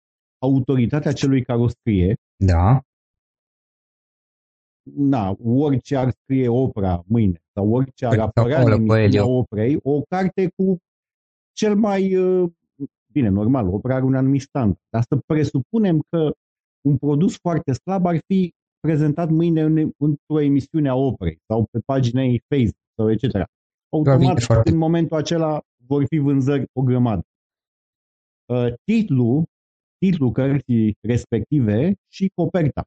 autoritatea 0.41 1.13
celui 1.13 1.43
care 1.43 1.59
o 1.59 1.67
scrie. 1.67 2.15
Da. 2.43 2.81
Na, 4.95 5.35
orice 5.43 5.95
ar 5.95 6.11
scrie 6.21 6.47
opera 6.47 7.03
mâine 7.07 7.41
sau 7.53 7.73
orice 7.73 8.05
ar 8.05 8.19
apărea 8.19 8.61
în 8.61 8.71
emisiunea 8.71 9.25
operei, 9.25 9.79
o 9.83 10.01
carte 10.01 10.49
cu 10.55 10.77
cel 11.53 11.75
mai 11.75 12.15
uh, 12.15 12.51
bine, 13.11 13.29
normal, 13.29 13.67
opera 13.67 13.95
are 13.95 14.03
un 14.03 14.15
anumit 14.15 14.41
stand, 14.41 14.75
dar 14.89 15.03
să 15.09 15.19
presupunem 15.25 15.99
că 16.09 16.31
un 16.81 16.97
produs 16.97 17.37
foarte 17.37 17.73
slab 17.73 18.05
ar 18.05 18.17
fi 18.27 18.53
prezentat 18.79 19.29
mâine 19.29 19.61
în, 19.61 19.91
într-o 19.97 20.39
emisiune 20.39 20.89
a 20.89 20.95
operei 20.95 21.39
sau 21.47 21.67
pe 21.71 21.79
pagina 21.85 22.21
ei 22.21 22.43
Facebook 22.47 22.87
sau 22.95 23.11
etc. 23.11 23.49
automat 23.89 24.41
foarte... 24.41 24.71
în 24.71 24.77
momentul 24.77 25.17
acela 25.17 25.61
vor 25.85 26.05
fi 26.05 26.17
vânzări 26.17 26.65
o 26.73 26.81
grămadă. 26.81 27.21
Uh, 28.45 28.73
titlul, 28.83 29.43
titlul 29.97 30.31
cărții 30.31 30.97
respective 31.01 31.93
și 32.07 32.31
coperta. 32.33 32.83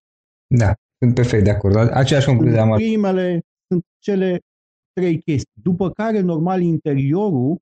Da, 0.46 0.74
sunt 0.98 1.14
perfect 1.14 1.44
de 1.44 1.50
acord. 1.50 1.76
Aceeași 1.76 2.26
concluzie 2.26 2.58
am 2.58 2.74
Primele 2.74 3.40
sunt 3.66 3.84
cele 3.98 4.40
trei 4.92 5.18
chestii. 5.20 5.60
După 5.62 5.90
care, 5.90 6.20
normal, 6.20 6.60
interiorul, 6.60 7.58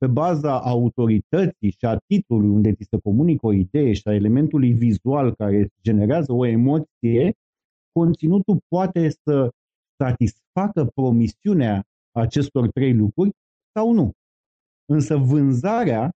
pe 0.00 0.06
baza 0.06 0.60
autorității 0.60 1.70
și 1.70 1.84
a 1.84 1.96
titlului 1.96 2.48
unde 2.48 2.72
ți 2.72 2.86
se 2.90 2.98
comunică 2.98 3.46
o 3.46 3.52
idee 3.52 3.92
și 3.92 4.02
a 4.04 4.14
elementului 4.14 4.72
vizual 4.72 5.34
care 5.34 5.68
generează 5.82 6.32
o 6.32 6.46
emoție, 6.46 7.32
conținutul 7.92 8.58
poate 8.68 9.08
să 9.08 9.50
satisfacă 9.96 10.84
promisiunea 10.94 11.84
acestor 12.12 12.70
trei 12.70 12.94
lucruri 12.94 13.30
sau 13.72 13.92
nu. 13.92 14.10
Însă 14.84 15.16
vânzarea 15.16 16.10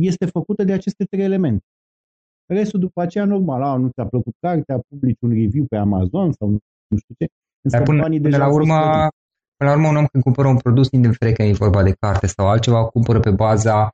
este 0.00 0.26
făcută 0.26 0.64
de 0.64 0.72
aceste 0.72 1.04
trei 1.04 1.24
elemente. 1.24 1.64
Restul 2.46 2.80
după 2.80 3.00
aceea 3.00 3.24
normal, 3.24 3.62
a, 3.62 3.76
nu 3.76 3.88
ți-a 3.88 4.06
plăcut 4.06 4.34
cartea, 4.40 4.78
publici 4.88 5.20
un 5.20 5.30
review 5.30 5.64
pe 5.64 5.76
Amazon 5.76 6.32
sau 6.32 6.48
nu 6.86 6.96
știu 6.96 7.14
ce. 7.18 7.26
Dar 7.60 7.82
până, 7.82 8.02
până 8.02 8.18
deja 8.18 8.38
la 8.38 8.52
urmă, 8.52 9.08
până 9.56 9.70
la 9.70 9.76
urmă 9.76 9.88
un 9.88 9.96
om 9.96 10.06
când 10.06 10.22
cumpără 10.22 10.48
un 10.48 10.56
produs, 10.56 10.88
indiferent 10.90 11.36
că 11.36 11.42
e 11.42 11.52
vorba 11.52 11.82
de 11.82 11.96
carte 12.00 12.26
sau 12.26 12.48
altceva, 12.48 12.80
o 12.80 12.88
cumpără 12.88 13.20
pe 13.20 13.30
baza 13.30 13.90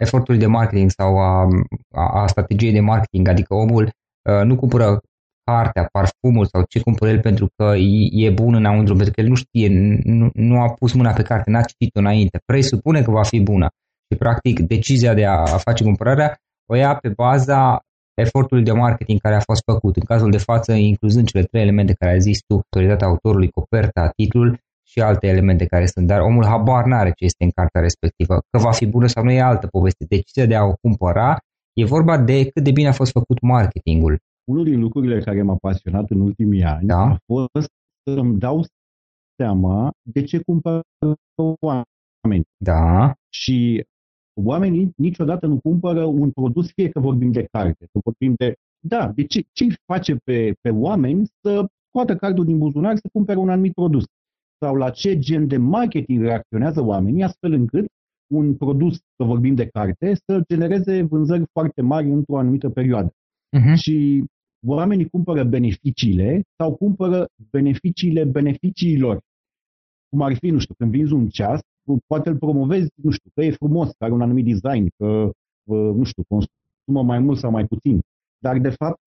efortului 0.00 0.40
de 0.40 0.46
marketing 0.46 0.90
sau 0.90 1.18
a, 1.18 1.48
a, 1.94 2.20
a 2.22 2.26
strategiei 2.26 2.72
de 2.72 2.80
marketing, 2.80 3.28
adică 3.28 3.54
omul 3.54 3.84
uh, 3.84 4.44
nu 4.44 4.56
cumpără 4.56 5.00
cartea, 5.44 5.88
parfumul 5.92 6.46
sau 6.46 6.64
ce 6.68 6.80
cumpără 6.80 7.10
el 7.10 7.20
pentru 7.20 7.48
că 7.56 7.74
e, 7.76 8.26
e 8.26 8.30
bun 8.30 8.54
înăuntru, 8.54 8.94
pentru 8.94 9.12
că 9.14 9.20
el 9.20 9.28
nu 9.28 9.34
știe, 9.34 9.68
nu, 10.04 10.30
nu 10.34 10.60
a 10.60 10.68
pus 10.72 10.92
mâna 10.92 11.12
pe 11.12 11.22
carte, 11.22 11.50
n-a 11.50 11.62
citit-o 11.62 11.98
înainte, 11.98 12.40
presupune 12.44 13.02
că 13.02 13.10
va 13.10 13.22
fi 13.22 13.40
bună. 13.40 13.68
Și 14.10 14.18
practic 14.18 14.60
decizia 14.60 15.14
de 15.14 15.26
a, 15.26 15.38
a 15.38 15.56
face 15.56 15.84
cumpărarea 15.84 16.36
o 16.66 16.74
ia 16.74 16.94
pe 16.94 17.08
baza 17.08 17.80
efortului 18.14 18.64
de 18.64 18.72
marketing 18.72 19.20
care 19.20 19.34
a 19.34 19.40
fost 19.40 19.62
făcut. 19.72 19.96
În 19.96 20.02
cazul 20.02 20.30
de 20.30 20.38
față, 20.38 20.72
incluzând 20.72 21.26
cele 21.26 21.44
trei 21.44 21.62
elemente 21.62 21.92
care 21.92 22.12
ai 22.12 22.20
zis 22.20 22.38
tu, 22.46 22.54
autoritatea 22.54 23.06
autorului, 23.06 23.50
coperta, 23.50 24.10
titlul 24.16 24.58
și 24.94 25.00
alte 25.00 25.26
elemente 25.26 25.66
care 25.66 25.86
sunt, 25.86 26.06
dar 26.06 26.20
omul 26.20 26.44
habar 26.44 26.84
n-are 26.84 27.12
ce 27.16 27.24
este 27.24 27.44
în 27.44 27.50
cartea 27.50 27.80
respectivă. 27.80 28.34
Că 28.50 28.58
va 28.58 28.70
fi 28.70 28.86
bună 28.86 29.06
sau 29.06 29.24
nu 29.24 29.30
e 29.30 29.40
altă 29.40 29.66
poveste. 29.66 30.04
Decizia 30.08 30.46
de 30.46 30.54
a 30.54 30.64
o 30.64 30.74
cumpăra 30.80 31.36
e 31.72 31.84
vorba 31.84 32.18
de 32.18 32.48
cât 32.48 32.64
de 32.64 32.70
bine 32.70 32.88
a 32.88 32.92
fost 32.92 33.12
făcut 33.12 33.40
marketingul 33.40 34.18
unul 34.44 34.64
din 34.64 34.80
lucrurile 34.80 35.20
care 35.20 35.42
m-a 35.42 35.56
pasionat 35.56 36.10
în 36.10 36.20
ultimii 36.20 36.62
ani 36.62 36.86
da. 36.86 37.00
a 37.00 37.16
fost 37.26 37.68
să 38.02 38.18
îmi 38.20 38.38
dau 38.38 38.64
seama 39.36 39.90
de 40.02 40.22
ce 40.22 40.40
cumpără 40.42 40.82
oameni. 41.60 42.44
Da. 42.56 43.14
Și 43.28 43.84
oamenii 44.44 44.92
niciodată 44.96 45.46
nu 45.46 45.58
cumpără 45.60 46.04
un 46.04 46.30
produs, 46.30 46.72
fie 46.72 46.88
că 46.88 47.00
vorbim 47.00 47.32
de 47.32 47.46
carte, 47.50 47.86
că 47.92 48.00
vorbim 48.04 48.34
de... 48.36 48.54
Da, 48.86 49.12
de 49.14 49.24
ce, 49.26 49.46
ce 49.52 49.66
face 49.92 50.16
pe, 50.24 50.54
pe 50.60 50.70
oameni 50.70 51.26
să 51.40 51.66
scoată 51.88 52.16
cardul 52.16 52.44
din 52.44 52.58
buzunar 52.58 52.96
să 52.96 53.08
cumpere 53.12 53.38
un 53.38 53.48
anumit 53.48 53.74
produs? 53.74 54.04
Sau 54.58 54.74
la 54.74 54.90
ce 54.90 55.18
gen 55.18 55.46
de 55.46 55.56
marketing 55.56 56.22
reacționează 56.22 56.82
oamenii 56.82 57.22
astfel 57.22 57.52
încât 57.52 57.86
un 58.34 58.54
produs, 58.54 58.94
să 58.94 59.24
vorbim 59.24 59.54
de 59.54 59.66
carte, 59.66 60.14
să 60.14 60.42
genereze 60.48 61.02
vânzări 61.02 61.44
foarte 61.52 61.82
mari 61.82 62.10
într-o 62.10 62.38
anumită 62.38 62.70
perioadă. 62.70 63.10
Uh-huh. 63.10 63.74
Și 63.74 64.24
oamenii 64.66 65.08
cumpără 65.08 65.44
beneficiile 65.44 66.42
sau 66.56 66.74
cumpără 66.74 67.26
beneficiile 67.50 68.24
beneficiilor. 68.24 69.20
Cum 70.08 70.22
ar 70.22 70.34
fi, 70.36 70.50
nu 70.50 70.58
știu, 70.58 70.74
când 70.78 70.90
vinzi 70.90 71.12
un 71.12 71.28
ceas, 71.28 71.60
poate 72.06 72.28
îl 72.28 72.36
promovezi, 72.36 72.88
nu 73.02 73.10
știu, 73.10 73.30
că 73.34 73.44
e 73.44 73.50
frumos, 73.50 73.88
că 73.88 74.04
are 74.04 74.12
un 74.12 74.20
anumit 74.20 74.44
design, 74.44 74.88
că, 74.96 75.30
nu 75.70 76.04
știu, 76.04 76.22
consumă 76.28 77.02
mai 77.02 77.18
mult 77.18 77.38
sau 77.38 77.50
mai 77.50 77.66
puțin. 77.66 78.00
Dar, 78.44 78.58
de 78.58 78.68
fapt, 78.68 79.04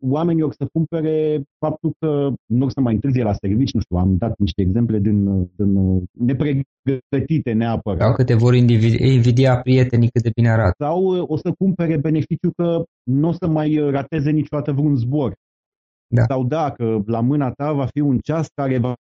oamenii 0.00 0.42
o 0.42 0.50
să 0.50 0.66
cumpere 0.72 1.42
faptul 1.58 1.90
că 1.98 2.30
nu 2.46 2.64
o 2.64 2.68
să 2.68 2.80
mai 2.80 2.94
întârzie 2.94 3.22
la 3.22 3.32
servici, 3.32 3.72
nu 3.72 3.80
știu, 3.80 3.96
am 3.96 4.16
dat 4.16 4.34
niște 4.38 4.62
exemple 4.62 4.98
din, 4.98 5.48
din 5.56 5.70
nepregătite 6.12 7.52
neapărat. 7.52 8.00
Sau 8.00 8.12
că 8.12 8.24
te 8.24 8.34
vor 8.34 8.54
invidia 8.54 9.60
prietenii 9.60 10.08
cât 10.08 10.22
de 10.22 10.30
bine 10.34 10.50
arată. 10.50 10.84
Sau 10.84 11.04
o 11.06 11.36
să 11.36 11.52
cumpere 11.58 11.96
beneficiu 11.96 12.50
că 12.56 12.84
nu 13.02 13.28
o 13.28 13.32
să 13.32 13.46
mai 13.46 13.68
rateze 13.90 14.30
niciodată 14.30 14.72
vreun 14.72 14.96
zbor. 14.96 15.34
Da. 16.06 16.22
Sau 16.22 16.44
dacă 16.44 17.02
la 17.06 17.20
mâna 17.20 17.50
ta 17.50 17.72
va 17.72 17.86
fi 17.86 18.00
un 18.00 18.18
ceas 18.18 18.46
care 18.54 18.78
va 18.78 18.94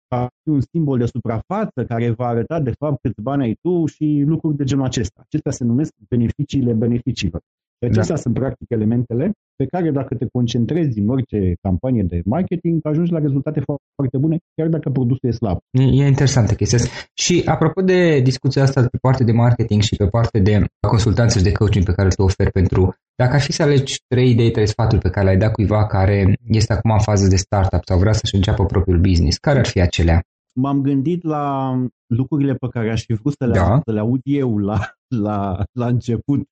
fi 0.42 0.50
un 0.50 0.60
simbol 0.72 0.98
de 0.98 1.06
suprafață, 1.06 1.84
care 1.88 2.10
va 2.10 2.26
arăta 2.26 2.60
de 2.60 2.72
fapt 2.78 2.98
câți 3.02 3.22
bani 3.22 3.42
ai 3.42 3.56
tu 3.60 3.86
și 3.86 4.22
lucruri 4.26 4.56
de 4.56 4.64
genul 4.64 4.84
acesta. 4.84 5.20
Acestea 5.24 5.52
se 5.52 5.64
numesc 5.64 5.92
beneficiile 6.08 6.72
beneficiilor. 6.72 7.40
Deci 7.86 7.96
acestea 7.96 8.14
da. 8.14 8.20
sunt 8.20 8.34
practic 8.34 8.70
elementele 8.70 9.32
pe 9.56 9.66
care 9.66 9.90
dacă 9.90 10.14
te 10.14 10.26
concentrezi 10.32 10.98
în 10.98 11.08
orice 11.08 11.38
campanie 11.60 12.02
de 12.02 12.20
marketing, 12.24 12.80
ajungi 12.82 13.12
la 13.12 13.18
rezultate 13.18 13.60
foarte 13.96 14.18
bune, 14.18 14.36
chiar 14.54 14.68
dacă 14.68 14.90
produsul 14.90 15.28
e 15.28 15.30
slab. 15.30 15.58
E, 15.70 15.82
e 15.82 16.06
interesantă 16.06 16.54
chestia 16.54 16.78
asta. 16.78 16.90
Și 17.14 17.42
apropo 17.44 17.80
de 17.82 18.20
discuția 18.20 18.62
asta 18.62 18.80
pe 18.80 18.98
partea 19.00 19.26
de 19.26 19.32
marketing 19.32 19.82
și 19.82 19.96
pe 19.96 20.06
partea 20.06 20.40
de 20.40 20.64
consultanță 20.88 21.38
și 21.38 21.44
de 21.44 21.52
coaching 21.52 21.84
pe 21.84 21.92
care 21.92 22.08
tu 22.08 22.22
oferi 22.22 22.50
pentru, 22.50 22.94
dacă 23.14 23.32
ar 23.34 23.40
fi 23.40 23.52
să 23.52 23.62
alegi 23.62 24.02
trei 24.08 24.30
idei, 24.30 24.50
trei 24.50 24.66
sfaturi 24.66 25.00
pe 25.00 25.10
care 25.10 25.24
le-ai 25.24 25.38
dat 25.38 25.52
cuiva 25.52 25.86
care 25.86 26.34
este 26.48 26.72
acum 26.72 26.90
în 26.90 26.98
fază 26.98 27.28
de 27.28 27.36
startup 27.36 27.80
sau 27.84 27.98
vrea 27.98 28.12
să-și 28.12 28.34
înceapă 28.34 28.64
propriul 28.64 29.00
business, 29.00 29.38
care 29.38 29.58
ar 29.58 29.66
fi 29.66 29.80
acelea? 29.80 30.22
M-am 30.60 30.80
gândit 30.80 31.22
la 31.24 31.74
lucrurile 32.06 32.54
pe 32.54 32.68
care 32.68 32.90
aș 32.90 33.04
fi 33.04 33.12
vrut 33.12 33.34
să 33.38 33.46
le, 33.46 33.52
da. 33.52 33.80
să 33.84 33.92
le 33.92 34.00
aud 34.00 34.20
eu 34.22 34.58
la, 34.58 34.78
la, 35.08 35.64
la 35.72 35.86
început 35.86 36.38
Uh, 36.38 36.51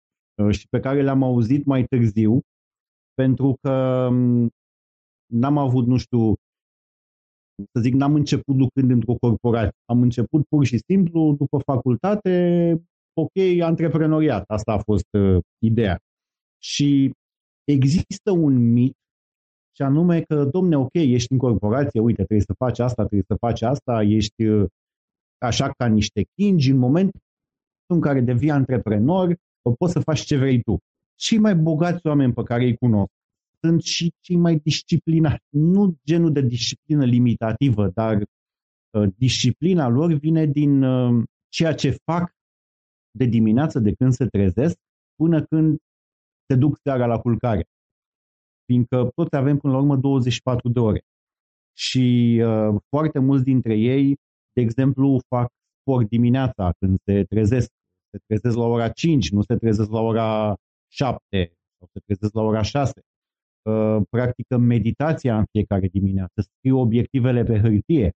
și 0.51 0.69
pe 0.69 0.81
care 0.81 1.03
le-am 1.03 1.23
auzit 1.23 1.65
mai 1.65 1.85
târziu, 1.85 2.41
pentru 3.15 3.57
că 3.61 4.07
um, 4.11 4.49
n-am 5.33 5.59
avut, 5.59 5.87
nu 5.87 5.97
știu, 5.97 6.35
să 7.73 7.81
zic, 7.81 7.95
n-am 7.95 8.15
început 8.15 8.57
lucrând 8.57 8.91
într-o 8.91 9.15
corporație. 9.15 9.77
Am 9.85 10.03
început 10.03 10.47
pur 10.49 10.65
și 10.65 10.79
simplu, 10.87 11.35
după 11.39 11.59
facultate, 11.59 12.75
ok, 13.13 13.61
antreprenoriat. 13.63 14.45
Asta 14.47 14.73
a 14.73 14.79
fost 14.79 15.09
uh, 15.19 15.39
ideea. 15.59 15.99
Și 16.63 17.11
există 17.65 18.31
un 18.31 18.73
mit 18.73 18.95
și 19.77 19.83
anume 19.83 20.23
că, 20.23 20.45
domne, 20.45 20.77
ok, 20.77 20.93
ești 20.93 21.33
în 21.33 21.39
corporație, 21.39 22.01
uite, 22.01 22.25
trebuie 22.25 22.47
să 22.47 22.55
faci 22.59 22.79
asta, 22.79 23.03
trebuie 23.03 23.25
să 23.27 23.37
faci 23.37 23.63
asta, 23.63 24.03
ești 24.03 24.45
uh, 24.45 24.69
așa 25.39 25.71
ca 25.71 25.87
niște 25.87 26.23
chingi, 26.35 26.71
în 26.71 26.79
momentul 26.79 27.21
în 27.87 28.01
care 28.01 28.21
devii 28.21 28.51
antreprenor, 28.51 29.37
poți 29.79 29.93
să 29.93 30.01
faci 30.01 30.21
ce 30.21 30.37
vrei 30.37 30.63
tu. 30.63 30.79
Cei 31.15 31.39
mai 31.39 31.55
bogați 31.55 32.07
oameni 32.07 32.33
pe 32.33 32.43
care 32.43 32.65
îi 32.65 32.77
cunosc 32.77 33.13
sunt 33.61 33.83
și 33.83 34.13
cei 34.21 34.37
mai 34.37 34.57
disciplinați. 34.57 35.45
Nu 35.49 35.97
genul 36.05 36.33
de 36.33 36.41
disciplină 36.41 37.05
limitativă, 37.05 37.89
dar 37.89 38.17
uh, 38.17 39.09
disciplina 39.17 39.89
lor 39.89 40.13
vine 40.13 40.47
din 40.47 40.83
uh, 40.83 41.25
ceea 41.49 41.75
ce 41.75 41.97
fac 42.05 42.33
de 43.11 43.25
dimineață 43.25 43.79
de 43.79 43.93
când 43.93 44.13
se 44.13 44.27
trezesc 44.27 44.77
până 45.15 45.45
când 45.45 45.79
se 46.47 46.57
duc 46.57 46.79
seara 46.83 47.07
la 47.07 47.19
culcare. 47.19 47.65
Fiindcă 48.65 49.11
toți 49.15 49.37
avem 49.37 49.59
până 49.59 49.73
la 49.73 49.79
urmă 49.79 49.97
24 49.97 50.69
de 50.69 50.81
ore. 50.81 51.01
Și 51.77 52.39
uh, 52.45 52.81
foarte 52.89 53.19
mulți 53.19 53.45
dintre 53.45 53.77
ei, 53.79 54.17
de 54.53 54.63
exemplu, 54.63 55.21
fac 55.29 55.49
sport 55.81 56.09
dimineața 56.09 56.73
când 56.79 56.99
se 57.05 57.25
trezesc 57.25 57.71
se 58.11 58.19
trezesc 58.27 58.57
la 58.57 58.65
ora 58.65 58.89
5, 58.89 59.31
nu 59.31 59.43
se 59.43 59.57
trezesc 59.57 59.91
la 59.91 60.01
ora 60.01 60.57
7 60.89 61.53
sau 61.79 61.89
se 61.93 62.01
trezesc 62.05 62.35
la 62.35 62.43
ora 62.43 62.63
6. 62.63 63.01
Uh, 63.63 64.03
practică 64.11 64.57
meditația 64.57 65.39
în 65.39 65.45
fiecare 65.51 65.87
dimineață, 65.87 66.41
scriu 66.41 66.79
obiectivele 66.79 67.43
pe 67.43 67.59
hârtie. 67.59 68.13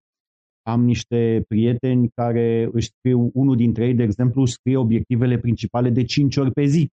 Am 0.61 0.83
niște 0.83 1.43
prieteni 1.47 2.09
care 2.09 2.69
își 2.71 2.89
scriu, 2.97 3.31
unul 3.33 3.55
dintre 3.55 3.85
ei, 3.85 3.93
de 3.93 4.03
exemplu, 4.03 4.41
își 4.41 4.53
scrie 4.53 4.77
obiectivele 4.77 5.37
principale 5.37 5.89
de 5.89 6.03
5 6.03 6.37
ori 6.37 6.51
pe 6.51 6.65
zi. 6.65 6.89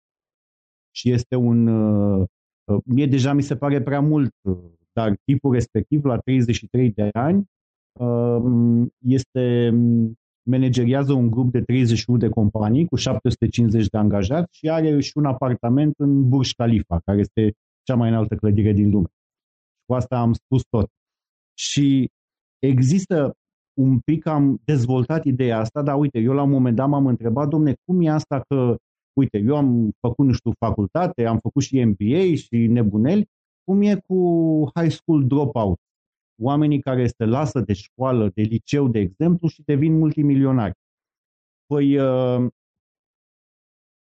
Și 0.90 1.10
este 1.10 1.36
un... 1.36 1.66
Uh, 1.66 2.26
uh, 2.64 2.82
mie 2.84 3.06
deja 3.06 3.32
mi 3.32 3.42
se 3.42 3.56
pare 3.56 3.82
prea 3.82 4.00
mult, 4.00 4.34
dar 4.92 5.16
tipul 5.24 5.52
respectiv, 5.52 6.04
la 6.04 6.18
33 6.18 6.90
de 6.90 7.08
ani, 7.12 7.44
este 8.98 9.74
manageriază 10.46 11.12
un 11.12 11.30
grup 11.30 11.50
de 11.50 11.60
31 11.60 12.18
de 12.18 12.28
companii 12.28 12.86
cu 12.86 12.96
750 12.96 13.86
de 13.86 13.98
angajați 13.98 14.56
și 14.56 14.68
are 14.68 15.00
și 15.00 15.12
un 15.14 15.24
apartament 15.24 15.94
în 15.98 16.28
Burj 16.28 16.52
Khalifa, 16.52 17.00
care 17.04 17.18
este 17.18 17.52
cea 17.82 17.94
mai 17.94 18.08
înaltă 18.08 18.34
clădire 18.34 18.72
din 18.72 18.90
lume. 18.90 19.08
Cu 19.86 19.94
asta 19.94 20.18
am 20.18 20.32
spus 20.32 20.62
tot. 20.70 20.88
Și 21.58 22.10
există 22.58 23.34
un 23.80 23.98
pic, 23.98 24.26
am 24.26 24.60
dezvoltat 24.64 25.24
ideea 25.24 25.58
asta, 25.58 25.82
dar 25.82 25.98
uite, 25.98 26.18
eu 26.18 26.32
la 26.32 26.42
un 26.42 26.50
moment 26.50 26.76
dat 26.76 26.88
m-am 26.88 27.06
întrebat, 27.06 27.48
domne, 27.48 27.74
cum 27.84 28.02
e 28.02 28.10
asta 28.10 28.40
că, 28.48 28.76
uite, 29.12 29.38
eu 29.38 29.56
am 29.56 29.90
făcut, 30.00 30.26
nu 30.26 30.32
știu, 30.32 30.52
facultate, 30.58 31.24
am 31.24 31.38
făcut 31.38 31.62
și 31.62 31.84
MBA 31.84 32.34
și 32.34 32.66
nebuneli, 32.66 33.26
cum 33.64 33.82
e 33.82 34.00
cu 34.06 34.70
high 34.74 34.90
school 34.90 35.26
dropout? 35.26 35.78
Oamenii 36.42 36.80
care 36.80 37.06
se 37.06 37.24
lasă 37.24 37.60
de 37.60 37.72
școală, 37.72 38.30
de 38.34 38.42
liceu, 38.42 38.88
de 38.88 38.98
exemplu, 38.98 39.48
și 39.48 39.62
devin 39.64 39.98
multimilionari. 39.98 40.74
Păi 41.66 41.98
uh, 41.98 42.46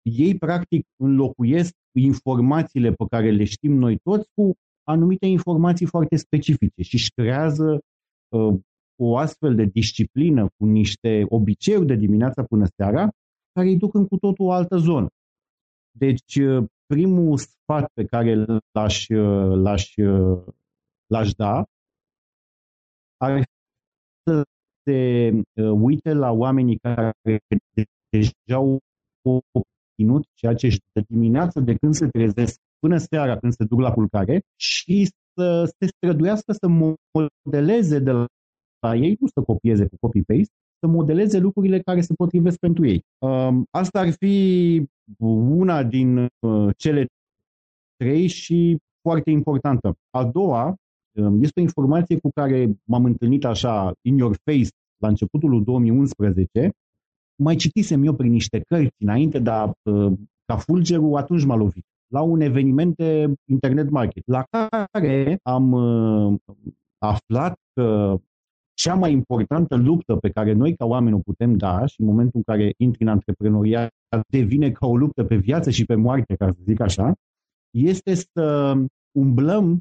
ei 0.02 0.38
practic 0.38 0.86
înlocuiesc 0.96 1.74
informațiile 1.98 2.92
pe 2.92 3.04
care 3.10 3.30
le 3.30 3.44
știm 3.44 3.72
noi 3.72 3.98
toți 3.98 4.28
cu 4.34 4.54
anumite 4.82 5.26
informații 5.26 5.86
foarte 5.86 6.16
specifice 6.16 6.82
și 6.82 6.94
își 6.94 7.10
creează 7.10 7.80
uh, 8.28 8.54
o 8.96 9.16
astfel 9.16 9.54
de 9.54 9.64
disciplină 9.64 10.48
cu 10.56 10.66
niște 10.66 11.24
obiceiuri 11.28 11.86
de 11.86 11.94
dimineața 11.94 12.42
până 12.42 12.66
seara 12.76 13.08
care 13.52 13.68
îi 13.68 13.76
duc 13.76 13.94
în 13.94 14.06
cu 14.06 14.16
totul 14.16 14.46
o 14.46 14.52
altă 14.52 14.76
zonă. 14.76 15.06
Deci, 15.98 16.34
uh, 16.36 16.64
primul 16.86 17.36
sfat 17.36 17.90
pe 17.92 18.04
care 18.04 18.44
l-aș, 18.72 19.08
uh, 19.08 19.56
l-aș, 19.62 19.96
uh, 19.96 20.42
l-aș 21.06 21.32
da 21.32 21.64
ar 23.16 23.38
fi 23.38 23.44
să 24.22 24.42
se 24.84 25.30
uite 25.60 26.12
la 26.12 26.30
oamenii 26.30 26.78
care 26.78 27.12
deja 28.10 28.54
au 28.54 28.78
obținut 29.52 30.24
ceea 30.34 30.54
ce 30.54 30.66
își 30.66 30.78
de 30.92 31.04
dimineață 31.08 31.60
de 31.60 31.74
când 31.74 31.94
se 31.94 32.08
trezesc 32.08 32.58
până 32.78 32.98
seara 32.98 33.38
când 33.38 33.52
se 33.52 33.64
duc 33.64 33.80
la 33.80 33.92
culcare 33.92 34.40
și 34.60 35.10
să 35.34 35.74
se 35.78 35.86
străduiască 35.86 36.52
să 36.52 36.68
modeleze 37.48 37.98
de 37.98 38.10
la 38.10 38.94
ei, 38.94 39.16
nu 39.20 39.26
să 39.26 39.42
copieze 39.42 39.86
cu 39.86 39.96
copy-paste, 40.00 40.54
să 40.78 40.86
modeleze 40.86 41.38
lucrurile 41.38 41.80
care 41.80 42.00
se 42.00 42.14
potrivesc 42.14 42.58
pentru 42.58 42.86
ei. 42.86 43.04
Um, 43.18 43.66
asta 43.70 44.00
ar 44.00 44.10
fi 44.10 44.86
una 45.58 45.82
din 45.82 46.16
uh, 46.18 46.74
cele 46.76 47.06
trei 47.96 48.26
și 48.26 48.78
foarte 49.00 49.30
importantă. 49.30 49.96
A 50.10 50.24
doua 50.24 50.66
um, 50.66 50.76
este 51.40 51.60
o 51.60 51.62
informație 51.62 52.18
cu 52.18 52.30
care 52.34 52.78
m-am 52.84 53.04
întâlnit 53.04 53.44
așa 53.44 53.92
in 54.02 54.16
your 54.16 54.36
face 54.44 54.68
la 54.96 55.08
începutul 55.08 55.50
lui 55.50 55.64
2011. 55.64 56.70
Mai 57.42 57.56
citisem 57.56 58.04
eu 58.04 58.14
prin 58.14 58.30
niște 58.30 58.60
cărți 58.60 58.94
înainte, 58.98 59.38
dar 59.38 59.72
uh, 59.82 60.12
ca 60.44 60.56
fulgerul 60.56 61.16
atunci 61.16 61.44
m-a 61.44 61.56
lovit 61.56 61.84
la 62.08 62.20
un 62.20 62.40
eveniment 62.40 62.96
de 62.96 63.32
internet 63.50 63.90
market, 63.90 64.22
la 64.26 64.44
care 64.90 65.38
am 65.42 65.72
uh, 65.72 66.34
aflat 66.98 67.58
că 67.72 68.16
cea 68.74 68.94
mai 68.94 69.12
importantă 69.12 69.76
luptă 69.76 70.16
pe 70.16 70.30
care 70.30 70.52
noi 70.52 70.76
ca 70.76 70.84
oameni 70.84 71.14
o 71.14 71.18
putem 71.18 71.56
da 71.56 71.86
și 71.86 72.00
în 72.00 72.06
momentul 72.06 72.32
în 72.34 72.42
care 72.42 72.74
intri 72.76 73.02
în 73.02 73.08
antreprenoriat 73.08 73.90
devine 74.28 74.70
ca 74.70 74.86
o 74.86 74.96
luptă 74.96 75.24
pe 75.24 75.36
viață 75.36 75.70
și 75.70 75.84
pe 75.84 75.94
moarte, 75.94 76.34
ca 76.34 76.46
să 76.46 76.58
zic 76.64 76.80
așa, 76.80 77.14
este 77.70 78.14
să 78.14 78.76
umblăm 79.18 79.80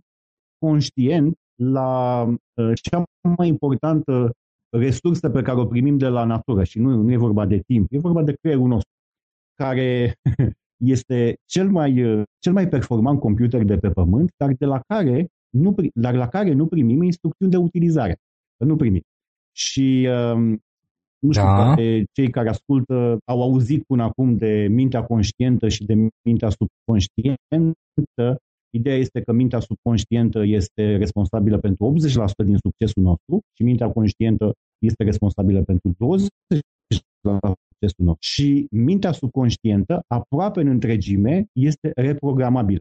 conștient 0.66 1.36
la 1.56 2.24
uh, 2.24 2.72
cea 2.82 3.04
mai 3.38 3.48
importantă 3.48 4.32
resursă 4.78 5.30
pe 5.30 5.42
care 5.42 5.60
o 5.60 5.66
primim 5.66 5.98
de 5.98 6.08
la 6.08 6.24
natură 6.24 6.64
și 6.64 6.80
nu, 6.80 7.02
nu 7.02 7.12
e 7.12 7.18
vorba 7.18 7.46
de 7.46 7.60
timp, 7.60 7.88
e 7.92 8.00
vorba 8.00 8.24
de 8.24 8.34
creierul 8.42 8.68
nostru, 8.68 8.92
care 9.54 10.14
este 10.96 11.36
cel 11.46 11.70
mai, 11.70 12.04
uh, 12.04 12.24
cel 12.40 12.54
mai 12.54 12.68
performant 12.68 13.20
computer 13.20 13.64
de 13.64 13.78
pe 13.78 13.90
pământ, 13.90 14.32
dar, 14.38 14.54
de 14.54 14.66
la 14.66 14.80
care 14.88 15.28
nu, 15.50 15.76
dar 15.94 16.14
la 16.14 16.28
care 16.28 16.54
nu 16.54 16.66
primim 16.66 17.02
instrucțiuni 17.02 17.52
de 17.52 17.58
utilizare 17.58 18.16
nu 18.58 18.76
primi. 18.76 19.02
Și 19.52 20.08
um, 20.34 20.64
nu 21.20 21.32
știu, 21.32 21.44
da. 21.44 21.56
poate 21.56 22.06
cei 22.12 22.30
care 22.30 22.50
ascultă 22.50 23.18
au 23.26 23.42
auzit 23.42 23.84
până 23.84 24.04
acum 24.04 24.38
de 24.38 24.68
mintea 24.70 25.04
conștientă 25.04 25.68
și 25.68 25.86
de 25.86 25.94
mintea 26.26 26.50
subconștientă. 26.50 28.38
Ideea 28.76 28.98
este 28.98 29.22
că 29.22 29.32
mintea 29.32 29.60
subconștientă 29.60 30.44
este 30.46 30.98
responsabilă 30.98 31.58
pentru 31.58 31.94
80% 32.44 32.46
din 32.46 32.58
succesul 32.58 33.04
nostru 33.04 33.40
și 33.54 33.64
mintea 33.64 33.92
conștientă 33.92 34.54
este 34.80 35.04
responsabilă 35.04 35.62
pentru 35.62 35.90
20% 35.90 35.96
succesul 36.88 38.06
nostru. 38.06 38.18
Și 38.20 38.68
mintea 38.72 39.12
subconștientă, 39.12 40.04
aproape 40.08 40.62
în 40.62 40.68
întregime, 40.68 41.46
este 41.54 41.92
reprogramabilă. 41.96 42.80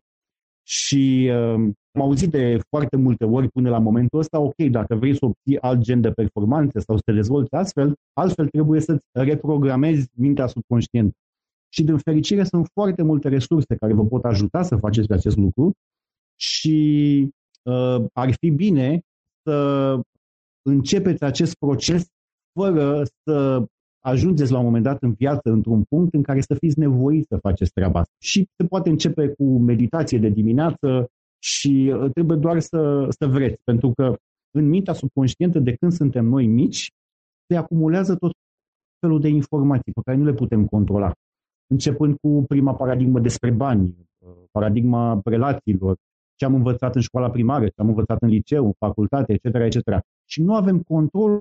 Și 0.67 1.31
uh, 1.31 1.71
am 1.93 2.01
auzit 2.01 2.31
de 2.31 2.59
foarte 2.69 2.97
multe 2.97 3.25
ori 3.25 3.49
până 3.49 3.71
la 3.71 3.79
momentul 3.79 4.19
ăsta, 4.19 4.39
ok, 4.39 4.57
dacă 4.71 4.95
vrei 4.95 5.17
să 5.17 5.25
obții 5.25 5.61
alt 5.61 5.81
gen 5.81 6.01
de 6.01 6.11
performanțe 6.11 6.81
sau 6.81 6.97
să 6.97 7.03
te 7.05 7.13
dezvolți 7.13 7.55
astfel, 7.55 7.95
altfel 8.13 8.49
trebuie 8.49 8.81
să-ți 8.81 9.07
reprogramezi 9.13 10.09
mintea 10.15 10.47
subconștientă. 10.47 11.17
Și 11.75 11.85
din 11.85 11.99
fericire 11.99 12.45
sunt 12.45 12.69
foarte 12.73 13.03
multe 13.03 13.29
resurse 13.29 13.77
care 13.77 13.93
vă 13.93 14.07
pot 14.07 14.25
ajuta 14.25 14.63
să 14.63 14.77
faceți 14.77 15.13
acest 15.13 15.37
lucru 15.37 15.73
și 16.41 17.29
uh, 17.63 18.05
ar 18.13 18.33
fi 18.41 18.51
bine 18.51 19.01
să 19.43 20.01
începeți 20.63 21.25
acest 21.25 21.55
proces 21.55 22.07
fără 22.59 23.03
să 23.25 23.65
ajungeți 24.05 24.53
la 24.53 24.59
un 24.59 24.65
moment 24.65 24.85
dat 24.85 25.03
în 25.03 25.13
viață 25.13 25.51
într-un 25.51 25.83
punct 25.83 26.15
în 26.15 26.23
care 26.23 26.41
să 26.41 26.55
fiți 26.55 26.79
nevoiți 26.79 27.27
să 27.29 27.37
faceți 27.37 27.71
treaba 27.71 27.99
asta. 28.01 28.15
Și 28.23 28.49
se 28.57 28.67
poate 28.67 28.89
începe 28.89 29.29
cu 29.29 29.59
meditație 29.59 30.19
de 30.19 30.29
dimineață, 30.29 31.09
și 31.45 31.93
uh, 31.95 32.11
trebuie 32.13 32.39
doar 32.39 32.61
să, 32.61 33.07
să 33.19 33.27
vreți, 33.27 33.61
pentru 33.65 33.93
că 33.93 34.17
în 34.51 34.69
mintea 34.69 34.93
subconștientă 34.93 35.59
de 35.59 35.75
când 35.75 35.93
suntem 35.93 36.25
noi 36.25 36.47
mici, 36.47 36.91
se 37.47 37.57
acumulează 37.57 38.17
tot 38.17 38.33
felul 39.01 39.21
de 39.21 39.29
informații 39.29 39.93
pe 39.93 40.01
care 40.05 40.17
nu 40.17 40.25
le 40.25 40.33
putem 40.33 40.67
controla. 40.67 41.13
Începând 41.75 42.17
cu 42.23 42.45
prima 42.49 42.75
paradigmă 42.75 43.21
despre 43.21 43.51
bani, 43.51 43.95
uh, 44.19 44.33
paradigma 44.51 45.21
relațiilor, 45.25 45.97
ce 46.35 46.45
am 46.45 46.55
învățat 46.55 46.95
în 46.95 47.01
școala 47.01 47.31
primară, 47.31 47.65
ce 47.65 47.81
am 47.81 47.89
învățat 47.89 48.23
în 48.23 48.29
liceu, 48.29 48.65
în 48.65 48.73
facultate, 48.79 49.33
etc., 49.33 49.55
etc. 49.55 50.01
Și 50.31 50.43
nu 50.43 50.55
avem 50.55 50.81
control 50.81 51.41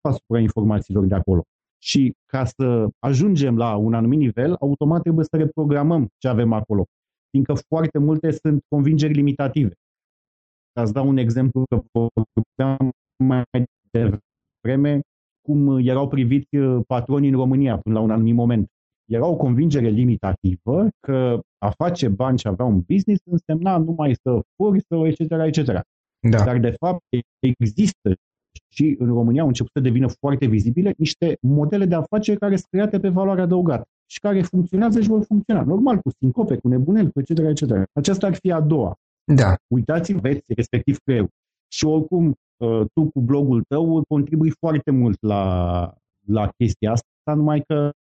asupra 0.00 0.38
informațiilor 0.40 1.04
de 1.04 1.14
acolo. 1.14 1.42
Și 1.82 2.12
ca 2.26 2.44
să 2.44 2.88
ajungem 2.98 3.56
la 3.56 3.76
un 3.76 3.94
anumit 3.94 4.18
nivel, 4.18 4.56
automat 4.60 5.02
trebuie 5.02 5.24
să 5.24 5.36
reprogramăm 5.36 6.08
ce 6.18 6.28
avem 6.28 6.52
acolo 6.52 6.84
fiindcă 7.30 7.54
foarte 7.54 7.98
multe 7.98 8.30
sunt 8.30 8.64
convingeri 8.68 9.12
limitative. 9.12 9.74
Ca 10.72 10.84
să 10.84 10.92
dau 10.92 11.08
un 11.08 11.16
exemplu, 11.16 11.64
că 11.64 11.82
vorbeam 11.92 12.90
mai 13.24 13.44
devreme 13.90 15.00
cum 15.46 15.78
erau 15.78 16.08
priviți 16.08 16.56
uh, 16.56 16.84
patronii 16.86 17.28
în 17.28 17.36
România 17.36 17.78
până 17.78 17.94
la 17.94 18.00
un 18.00 18.10
anumit 18.10 18.34
moment. 18.34 18.68
Era 19.10 19.26
o 19.26 19.36
convingere 19.36 19.88
limitativă 19.88 20.88
că 21.00 21.40
a 21.58 21.70
face 21.70 22.08
bani 22.08 22.38
și 22.38 22.48
avea 22.48 22.64
un 22.64 22.80
business 22.80 23.22
însemna 23.24 23.78
numai 23.78 24.14
să 24.22 24.40
furi, 24.56 24.80
să 24.88 24.96
etc., 25.06 25.30
etc. 25.30 25.80
Da. 26.28 26.44
Dar, 26.44 26.58
de 26.58 26.70
fapt, 26.70 27.00
există 27.58 28.14
și 28.72 28.96
în 28.98 29.06
România 29.06 29.40
au 29.40 29.46
început 29.46 29.70
să 29.74 29.80
devină 29.80 30.08
foarte 30.08 30.46
vizibile 30.46 30.94
niște 30.98 31.36
modele 31.40 31.84
de 31.84 31.94
afaceri 31.94 32.38
care 32.38 32.56
sunt 32.56 32.68
create 32.70 33.00
pe 33.00 33.08
valoare 33.08 33.40
adăugată 33.40 33.88
și 34.10 34.20
care 34.20 34.42
funcționează 34.42 35.00
și 35.00 35.08
vor 35.08 35.24
funcționa. 35.24 35.62
Normal, 35.62 35.98
cu 35.98 36.10
sincope, 36.18 36.56
cu 36.56 36.68
nebuneli, 36.68 37.12
cu 37.12 37.20
etc. 37.20 37.38
etc. 37.38 37.82
Aceasta 37.92 38.26
ar 38.26 38.34
fi 38.34 38.52
a 38.52 38.60
doua. 38.60 38.94
Da. 39.34 39.54
Uitați-vă, 39.74 40.18
veți, 40.20 40.42
respectiv 40.46 40.96
eu. 41.04 41.28
Și 41.72 41.84
oricum, 41.84 42.34
uh, 42.56 42.82
tu 42.92 43.10
cu 43.10 43.20
blogul 43.20 43.62
tău 43.68 44.04
contribui 44.08 44.50
foarte 44.50 44.90
mult 44.90 45.22
la, 45.22 45.94
la 46.26 46.48
chestia 46.56 46.90
asta, 46.92 47.34
numai 47.34 47.60
că 47.60 47.74
uh, 47.74 47.88
uh, 47.88 47.99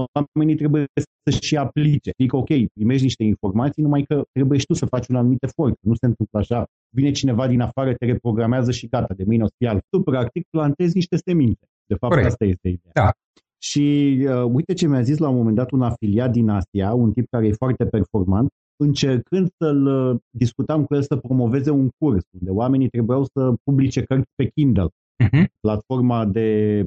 oamenii 0.00 0.56
trebuie 0.56 0.86
să 0.94 1.38
și 1.40 1.56
aplice. 1.56 2.10
Adică, 2.18 2.36
ok, 2.36 2.48
primești 2.72 3.02
niște 3.02 3.24
informații, 3.24 3.82
numai 3.82 4.02
că 4.02 4.22
trebuie 4.32 4.58
și 4.58 4.66
tu 4.66 4.74
să 4.74 4.86
faci 4.86 5.08
un 5.08 5.16
anumit 5.16 5.42
efort. 5.42 5.76
Nu 5.80 5.94
se 5.94 6.06
întâmplă 6.06 6.38
așa. 6.38 6.66
Vine 6.90 7.10
cineva 7.10 7.46
din 7.46 7.60
afară, 7.60 7.94
te 7.94 8.06
reprogramează 8.06 8.70
și 8.70 8.88
gata, 8.88 9.14
de 9.14 9.24
mâine 9.26 9.42
o 9.42 9.46
să 9.46 9.54
fie 9.58 9.78
Tu, 9.90 10.02
practic, 10.02 10.46
plantezi 10.50 10.94
niște 10.94 11.16
semințe. 11.16 11.66
De 11.86 11.94
fapt, 11.94 12.12
Corect. 12.12 12.30
asta 12.30 12.44
este 12.44 12.68
ideea. 12.68 12.92
Da. 12.92 13.10
Și 13.58 14.16
uh, 14.28 14.50
uite 14.52 14.72
ce 14.72 14.88
mi-a 14.88 15.02
zis 15.02 15.18
la 15.18 15.28
un 15.28 15.36
moment 15.36 15.56
dat 15.56 15.70
un 15.70 15.82
afiliat 15.82 16.30
din 16.30 16.48
Asia, 16.48 16.92
un 16.92 17.12
tip 17.12 17.26
care 17.30 17.46
e 17.46 17.52
foarte 17.52 17.86
performant, 17.86 18.48
încercând 18.76 19.48
să-l 19.58 19.86
uh, 19.86 20.20
discutam 20.30 20.84
cu 20.84 20.94
el 20.94 21.02
să 21.02 21.16
promoveze 21.16 21.70
un 21.70 21.88
curs 21.98 22.24
unde 22.40 22.50
oamenii 22.50 22.88
trebuiau 22.88 23.24
să 23.24 23.54
publice 23.64 24.02
cărți 24.02 24.30
pe 24.34 24.46
Kindle, 24.46 24.88
uh-huh. 25.24 25.44
platforma 25.60 26.24
de 26.24 26.84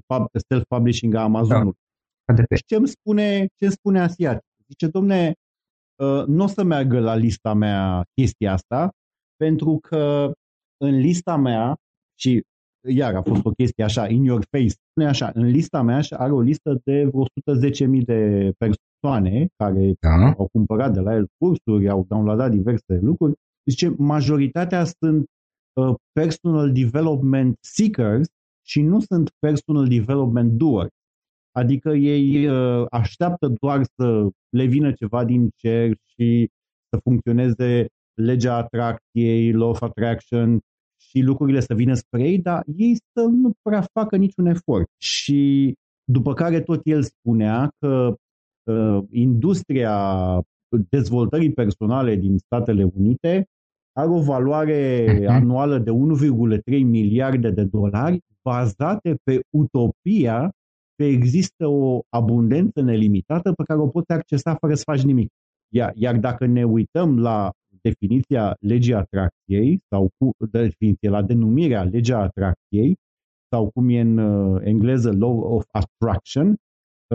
self-publishing 0.47 1.13
a 1.15 1.21
Amazonului. 1.21 1.79
Da. 2.35 2.55
Și 2.55 2.63
ce 2.65 2.75
îmi 2.75 2.87
spune, 2.87 3.39
ce 3.55 3.65
îmi 3.65 3.71
spune 3.71 3.99
asiat? 3.99 4.41
Zice, 4.67 4.87
domne, 4.87 5.33
uh, 5.95 6.23
nu 6.27 6.43
o 6.43 6.47
să 6.47 6.63
meargă 6.63 6.99
la 6.99 7.15
lista 7.15 7.53
mea 7.53 8.03
chestia 8.13 8.53
asta, 8.53 8.91
pentru 9.35 9.79
că 9.81 10.31
în 10.77 10.99
lista 10.99 11.35
mea, 11.35 11.75
și 12.19 12.43
iar 12.87 13.15
a 13.15 13.21
fost 13.21 13.45
o 13.45 13.51
chestie 13.51 13.83
așa, 13.83 14.07
in 14.07 14.23
your 14.23 14.43
face, 14.49 14.73
spune 14.89 15.07
așa, 15.07 15.31
în 15.33 15.45
lista 15.45 15.81
mea 15.81 16.01
are 16.09 16.31
o 16.31 16.41
listă 16.41 16.81
de 16.83 17.03
vreo 17.05 17.25
110.000 17.25 18.03
de 18.05 18.51
persoane 18.57 19.47
care 19.55 19.93
da. 19.99 20.33
au 20.37 20.47
cumpărat 20.51 20.93
de 20.93 20.99
la 20.99 21.13
el 21.13 21.27
cursuri, 21.37 21.89
au 21.89 22.05
downloadat 22.07 22.51
diverse 22.51 22.99
lucruri. 23.01 23.33
Zice, 23.69 23.95
majoritatea 23.97 24.83
sunt 24.83 25.25
uh, 25.73 25.95
personal 26.11 26.71
development 26.71 27.57
seekers 27.59 28.27
și 28.65 28.81
nu 28.81 28.99
sunt 28.99 29.29
personal 29.39 29.87
development 29.87 30.51
doers. 30.51 30.89
Adică 31.57 31.89
ei 31.89 32.47
uh, 32.47 32.85
așteaptă 32.89 33.53
doar 33.61 33.83
să 33.95 34.27
le 34.49 34.65
vină 34.65 34.91
ceva 34.91 35.25
din 35.25 35.49
cer 35.55 35.91
și 36.05 36.49
să 36.89 36.99
funcționeze 37.03 37.87
legea 38.13 38.55
atracției, 38.55 39.51
law 39.51 39.69
of 39.69 39.81
attraction 39.81 40.59
și 41.01 41.19
lucrurile 41.21 41.59
să 41.59 41.73
vină 41.73 41.93
spre 41.93 42.23
ei, 42.23 42.39
dar 42.39 42.63
ei 42.75 42.95
să 42.95 43.21
nu 43.21 43.51
prea 43.61 43.85
facă 43.93 44.15
niciun 44.15 44.45
efort. 44.45 44.87
Și 45.01 45.73
după 46.03 46.33
care 46.33 46.61
tot 46.61 46.81
el 46.83 47.03
spunea 47.03 47.69
că 47.79 48.15
uh, 48.71 49.03
industria 49.09 50.41
dezvoltării 50.89 51.53
personale 51.53 52.15
din 52.15 52.37
Statele 52.37 52.83
Unite 52.93 53.45
are 53.93 54.09
o 54.09 54.21
valoare 54.21 55.05
uh-huh. 55.05 55.27
anuală 55.27 55.77
de 55.77 55.91
1,3 55.91 56.83
miliarde 56.83 57.49
de 57.49 57.63
dolari 57.63 58.19
bazate 58.41 59.15
pe 59.23 59.39
utopia 59.49 60.51
că 60.97 61.03
există 61.03 61.67
o 61.67 62.01
abundență 62.09 62.81
nelimitată 62.81 63.51
pe 63.51 63.63
care 63.63 63.79
o 63.79 63.87
poți 63.87 64.11
accesa 64.11 64.55
fără 64.55 64.73
să 64.73 64.83
faci 64.85 65.01
nimic. 65.01 65.29
Iar, 65.73 65.91
iar 65.95 66.15
dacă 66.15 66.45
ne 66.45 66.63
uităm 66.63 67.19
la 67.19 67.51
definiția 67.81 68.55
legii 68.59 68.93
atracției 68.93 69.79
sau 69.89 70.09
cu 70.17 70.31
definiție, 70.51 71.09
la 71.09 71.21
denumirea 71.21 71.83
legea 71.83 72.19
atracției 72.19 72.95
sau 73.49 73.69
cum 73.69 73.89
e 73.89 73.99
în 73.99 74.17
uh, 74.17 74.61
engleză 74.63 75.11
law 75.11 75.39
of 75.39 75.63
attraction, 75.71 76.47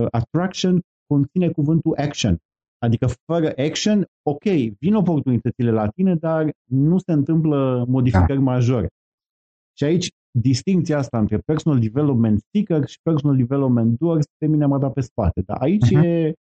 uh, 0.01 0.07
attraction 0.11 0.81
conține 1.07 1.51
cuvântul 1.51 1.95
action. 1.97 2.39
Adică 2.79 3.07
fără 3.25 3.53
action, 3.57 4.07
ok, 4.23 4.45
vin 4.79 4.95
oportunitățile 4.95 5.71
la 5.71 5.89
tine, 5.89 6.15
dar 6.15 6.51
nu 6.71 6.99
se 6.99 7.13
întâmplă 7.13 7.85
modificări 7.89 8.39
da. 8.39 8.45
majore. 8.45 8.89
Și 9.79 9.85
aici 9.85 10.09
distinția 10.39 10.99
asta 10.99 11.19
între 11.19 11.39
personal 11.39 11.81
development 11.81 12.41
seeker 12.51 12.87
și 12.87 12.99
personal 13.03 13.37
development 13.37 13.99
doer 13.99 14.23
pe 14.39 14.47
mine 14.47 14.67
mă 14.67 14.79
da 14.79 14.91
pe 14.91 15.01
spate. 15.01 15.43
Dar 15.47 15.57
aici, 15.61 15.87
uh-huh. 15.87 16.05
e, 16.05 16.33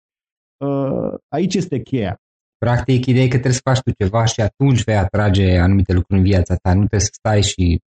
uh, 0.65 1.15
aici 1.29 1.55
este 1.55 1.81
cheia. 1.81 2.17
Practic, 2.59 3.07
ideea 3.07 3.25
e 3.25 3.29
că 3.29 3.33
trebuie 3.33 3.53
să 3.53 3.61
faci 3.65 3.81
tu 3.81 3.91
ceva 4.05 4.25
și 4.25 4.41
atunci 4.41 4.85
vei 4.85 4.97
atrage 4.97 5.59
anumite 5.59 5.93
lucruri 5.93 6.21
în 6.21 6.27
viața 6.27 6.55
ta. 6.57 6.71
Nu 6.71 6.79
trebuie 6.79 7.01
să 7.01 7.13
stai 7.13 7.43
și... 7.43 7.81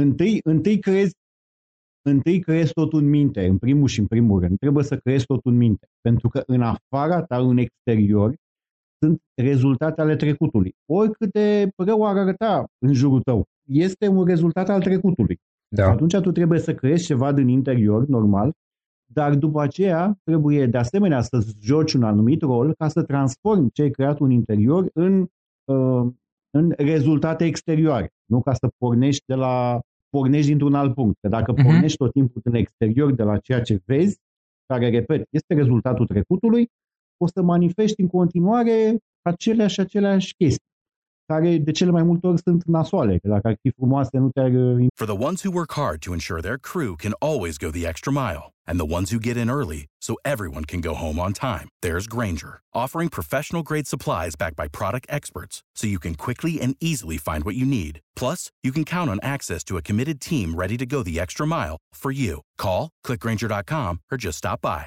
Întâi, 0.00 0.40
întâi 0.44 0.78
crezi 0.78 1.14
întâi 2.08 2.40
creezi 2.40 2.72
totul 2.72 2.98
în 2.98 3.08
minte, 3.08 3.46
în 3.46 3.58
primul 3.58 3.88
și 3.88 4.00
în 4.00 4.06
primul 4.06 4.40
rând. 4.40 4.58
Trebuie 4.58 4.84
să 4.84 4.96
creezi 4.96 5.24
totul 5.24 5.52
în 5.52 5.56
minte. 5.56 5.86
Pentru 6.00 6.28
că 6.28 6.42
în 6.46 6.62
afara 6.62 7.22
ta, 7.22 7.36
în 7.36 7.56
exterior, 7.56 8.34
sunt 8.98 9.20
rezultate 9.42 10.00
ale 10.00 10.16
trecutului. 10.16 10.72
Oricât 10.92 11.32
de 11.32 11.68
rău 11.76 12.06
ar 12.06 12.16
arăta 12.16 12.66
în 12.78 12.92
jurul 12.92 13.22
tău, 13.22 13.44
este 13.66 14.08
un 14.08 14.24
rezultat 14.24 14.68
al 14.68 14.80
trecutului. 14.80 15.40
Da. 15.68 15.90
Atunci 15.90 16.16
tu 16.16 16.32
trebuie 16.32 16.58
să 16.58 16.74
creezi 16.74 17.04
ceva 17.04 17.32
din 17.32 17.48
interior, 17.48 18.06
normal, 18.06 18.52
dar 19.12 19.34
după 19.34 19.62
aceea 19.62 20.18
trebuie 20.24 20.66
de 20.66 20.78
asemenea 20.78 21.20
să 21.20 21.46
joci 21.60 21.92
un 21.92 22.02
anumit 22.02 22.42
rol 22.42 22.74
ca 22.74 22.88
să 22.88 23.02
transformi 23.02 23.70
ce 23.70 23.82
ai 23.82 23.90
creat 23.90 24.20
în 24.20 24.30
interior 24.30 24.90
în, 24.92 25.26
uh, 25.64 26.12
în 26.50 26.72
rezultate 26.76 27.44
exterioare, 27.44 28.10
nu 28.24 28.40
ca 28.40 28.52
să 28.52 28.68
pornești 28.78 29.22
de 29.26 29.34
la 29.34 29.80
pornești 30.08 30.48
dintr-un 30.48 30.74
alt 30.74 30.94
punct. 30.94 31.16
Că 31.20 31.28
dacă 31.28 31.52
uh-huh. 31.52 31.62
pornești 31.62 31.96
tot 31.96 32.12
timpul 32.12 32.40
în 32.44 32.54
exterior 32.54 33.14
de 33.14 33.22
la 33.22 33.38
ceea 33.38 33.62
ce 33.62 33.80
vezi, 33.84 34.18
care, 34.66 34.90
repet, 34.90 35.26
este 35.30 35.54
rezultatul 35.54 36.06
trecutului, 36.06 36.68
o 37.16 37.26
să 37.26 37.42
manifesti 37.42 38.00
în 38.00 38.08
continuare 38.08 38.98
aceleași 39.22 39.80
aceleași 39.80 40.34
chestii 40.34 40.73
care 41.26 41.58
de 41.58 41.72
cele 41.72 41.90
mai 41.90 42.02
multe 42.02 42.26
ori 42.26 42.40
sunt 42.42 42.64
nasoale, 42.64 43.18
că 43.18 43.28
dacă 43.28 43.48
ar 43.48 43.56
fi 43.62 43.70
frumoase 43.70 44.18
nu 44.18 44.30
te-ar... 44.30 44.50
Uh, 44.50 44.86
for 44.94 45.06
the 45.06 45.24
ones 45.28 45.42
who 45.42 45.50
work 45.50 45.72
hard 45.72 46.00
to 46.00 46.12
ensure 46.12 46.40
their 46.40 46.58
crew 46.58 46.96
can 46.96 47.12
always 47.20 47.58
go 47.58 47.70
the 47.70 47.86
extra 47.86 48.12
mile, 48.12 48.44
and 48.68 48.78
the 48.78 48.92
ones 48.96 49.10
who 49.10 49.18
get 49.18 49.36
in 49.36 49.48
early 49.48 49.86
so 50.06 50.12
everyone 50.24 50.64
can 50.64 50.80
go 50.80 50.94
home 50.94 51.18
on 51.18 51.32
time, 51.32 51.68
there's 51.82 52.06
Granger, 52.06 52.60
offering 52.72 53.08
professional 53.08 53.62
grade 53.62 53.86
supplies 53.86 54.36
backed 54.36 54.56
by 54.56 54.68
product 54.68 55.06
experts 55.08 55.62
so 55.78 55.86
you 55.86 55.98
can 55.98 56.14
quickly 56.14 56.60
and 56.60 56.76
easily 56.80 57.18
find 57.18 57.44
what 57.44 57.56
you 57.56 57.66
need. 57.66 58.00
Plus, 58.16 58.50
you 58.62 58.72
can 58.72 58.84
count 58.84 59.10
on 59.10 59.18
access 59.22 59.64
to 59.64 59.76
a 59.76 59.82
committed 59.82 60.20
team 60.20 60.54
ready 60.54 60.76
to 60.76 60.86
go 60.86 61.02
the 61.02 61.18
extra 61.18 61.46
mile 61.46 61.78
for 61.92 62.10
you. 62.10 62.40
Call, 62.58 62.90
clickgranger.com, 63.06 64.00
or 64.10 64.18
just 64.18 64.38
stop 64.38 64.60
by. 64.60 64.86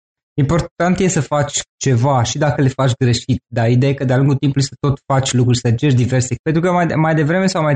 Important 0.33 0.99
e 0.99 1.07
să 1.07 1.21
faci 1.21 1.61
ceva 1.77 2.23
și 2.23 2.37
dacă 2.37 2.61
le 2.61 2.67
faci 2.67 2.91
greșit, 2.99 3.43
dar 3.47 3.69
ideea 3.69 3.91
e 3.91 3.95
că 3.95 4.05
de-a 4.05 4.17
lungul 4.17 4.35
timpului 4.35 4.67
să 4.67 4.75
tot 4.79 4.99
faci 5.05 5.33
lucruri, 5.33 5.57
să 5.57 5.67
încerci 5.67 5.93
diverse. 5.93 6.35
Pentru 6.43 6.61
că 6.61 6.71
mai, 6.71 6.85
mai 6.85 7.15
devreme 7.15 7.47
sau 7.47 7.61
mai 7.61 7.75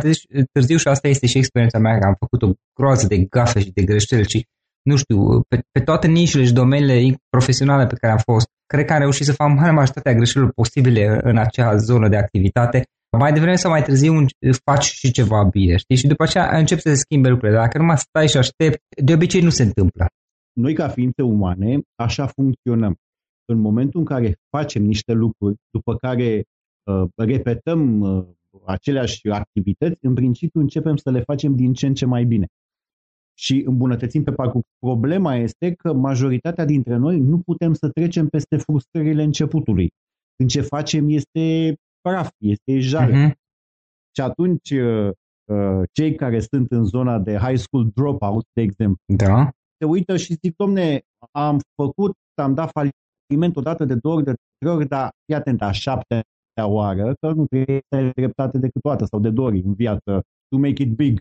târziu, 0.51 0.77
și 0.77 0.87
asta 0.87 1.07
este 1.07 1.27
și 1.27 1.37
experiența 1.37 1.79
mea, 1.79 1.97
că 1.97 2.05
am 2.05 2.15
făcut 2.19 2.41
o 2.41 2.53
groază 2.79 3.07
de 3.07 3.17
gafe 3.17 3.59
și 3.59 3.71
de 3.71 3.83
greșeli 3.83 4.29
și 4.29 4.45
nu 4.89 4.95
știu, 4.95 5.41
pe, 5.41 5.61
pe 5.71 5.79
toate 5.79 6.07
nișele 6.07 6.45
și 6.45 6.53
domeniile 6.53 7.15
profesionale 7.29 7.85
pe 7.85 7.95
care 7.95 8.13
am 8.13 8.19
fost, 8.23 8.47
cred 8.65 8.85
că 8.85 8.93
am 8.93 8.99
reușit 8.99 9.25
să 9.25 9.33
fac 9.33 9.49
mare 9.49 9.71
majoritatea 9.71 10.13
greșelilor 10.13 10.53
posibile 10.53 11.19
în 11.21 11.37
acea 11.37 11.75
zonă 11.75 12.07
de 12.09 12.17
activitate. 12.17 12.83
Mai 13.17 13.33
devreme 13.33 13.55
sau 13.55 13.71
mai 13.71 13.83
târziu 13.83 14.25
faci 14.63 14.83
și 14.83 15.11
ceva 15.11 15.43
bine, 15.43 15.75
știi? 15.75 15.95
Și 15.95 16.07
după 16.07 16.23
aceea 16.23 16.57
încep 16.57 16.79
să 16.79 16.89
se 16.89 16.95
schimbe 16.95 17.29
lucrurile. 17.29 17.57
Dacă 17.57 17.77
numai 17.77 17.97
stai 17.97 18.27
și 18.27 18.37
aștept, 18.37 18.81
de 19.03 19.13
obicei 19.13 19.41
nu 19.41 19.49
se 19.49 19.63
întâmplă. 19.63 20.07
Noi, 20.55 20.73
ca 20.73 20.87
ființe 20.87 21.21
umane, 21.21 21.81
așa 21.95 22.27
funcționăm. 22.27 22.95
În 23.45 23.59
momentul 23.59 23.99
în 23.99 24.05
care 24.05 24.35
facem 24.49 24.83
niște 24.83 25.13
lucruri, 25.13 25.55
după 25.69 25.95
care 25.95 26.43
uh, 26.83 27.09
repetăm 27.15 27.99
uh, 27.99 28.25
aceleași 28.65 29.29
activități, 29.29 29.97
în 30.01 30.13
principiu 30.13 30.59
începem 30.59 30.95
să 30.95 31.11
le 31.11 31.21
facem 31.21 31.55
din 31.55 31.73
ce 31.73 31.87
în 31.87 31.93
ce 31.93 32.05
mai 32.05 32.25
bine. 32.25 32.47
Și 33.37 33.63
îmbunătățim 33.65 34.23
pe 34.23 34.31
parcurs. 34.31 34.65
Problema 34.79 35.35
este 35.35 35.73
că 35.73 35.93
majoritatea 35.93 36.65
dintre 36.65 36.95
noi 36.95 37.19
nu 37.19 37.39
putem 37.39 37.73
să 37.73 37.89
trecem 37.89 38.27
peste 38.27 38.57
frustrările 38.57 39.23
începutului. 39.23 39.89
În 40.35 40.47
ce 40.47 40.61
facem 40.61 41.09
este 41.09 41.75
praf, 42.01 42.29
este 42.37 42.79
jale. 42.79 43.13
Uh-huh. 43.13 43.33
Și 44.15 44.21
atunci, 44.21 44.71
uh, 44.71 45.09
uh, 45.51 45.81
cei 45.91 46.15
care 46.15 46.39
sunt 46.39 46.71
în 46.71 46.83
zona 46.83 47.19
de 47.19 47.37
high 47.37 47.57
school 47.57 47.91
dropout, 47.93 48.45
de 48.53 48.61
exemplu, 48.61 49.15
da 49.15 49.49
se 49.85 49.91
uită 49.91 50.17
și 50.17 50.37
zic, 50.41 50.55
domne, 50.55 51.01
am 51.31 51.59
făcut, 51.81 52.13
am 52.41 52.53
dat 52.53 52.71
faliment 52.71 53.55
odată 53.55 53.85
de 53.85 53.95
două 53.95 54.15
ori, 54.15 54.23
de 54.23 54.33
trei 54.57 54.73
ori, 54.73 54.87
dar 54.87 55.09
fii 55.25 55.35
atent, 55.35 55.61
a 55.61 55.71
șaptea 55.71 56.67
oară, 56.67 57.13
că 57.19 57.31
nu 57.31 57.45
trebuie 57.45 57.81
să 57.89 57.95
ai 57.95 58.11
dreptate 58.15 58.57
decât 58.57 58.81
toată 58.81 59.05
sau 59.05 59.19
de 59.19 59.29
două 59.29 59.47
ori 59.47 59.61
în 59.65 59.73
viață, 59.73 60.23
to 60.49 60.57
make 60.57 60.81
it 60.81 60.95
big. 60.95 61.19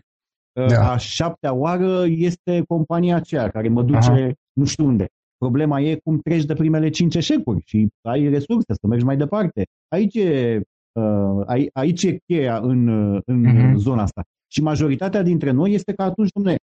Da. 0.69 0.91
A 0.91 0.97
șaptea 0.97 1.53
oară 1.53 2.05
este 2.07 2.63
compania 2.67 3.15
aceea 3.15 3.49
care 3.49 3.67
mă 3.69 3.83
duce 3.83 4.11
Aha. 4.11 4.31
nu 4.53 4.65
știu 4.65 4.85
unde. 4.85 5.07
Problema 5.37 5.81
e 5.81 5.99
cum 6.03 6.19
treci 6.19 6.45
de 6.45 6.53
primele 6.53 6.89
cinci 6.89 7.15
eșecuri 7.15 7.61
și 7.65 7.87
ai 8.01 8.27
resurse 8.27 8.73
să 8.73 8.87
mergi 8.87 9.05
mai 9.05 9.17
departe. 9.17 9.63
Aici 9.87 10.15
e, 10.15 10.61
uh, 10.99 11.67
aici 11.73 12.03
e 12.03 12.17
cheia 12.25 12.57
în, 12.59 12.87
în 13.25 13.45
uh-huh. 13.45 13.75
zona 13.75 14.01
asta. 14.01 14.23
Și 14.51 14.61
majoritatea 14.61 15.21
dintre 15.21 15.51
noi 15.51 15.73
este 15.73 15.93
că 15.93 16.03
atunci, 16.03 16.29
domne, 16.33 16.55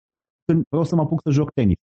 când 0.44 0.64
vreau 0.68 0.84
să 0.84 0.94
mă 0.94 1.02
apuc 1.02 1.20
să 1.22 1.30
joc 1.30 1.50
tenis. 1.50 1.76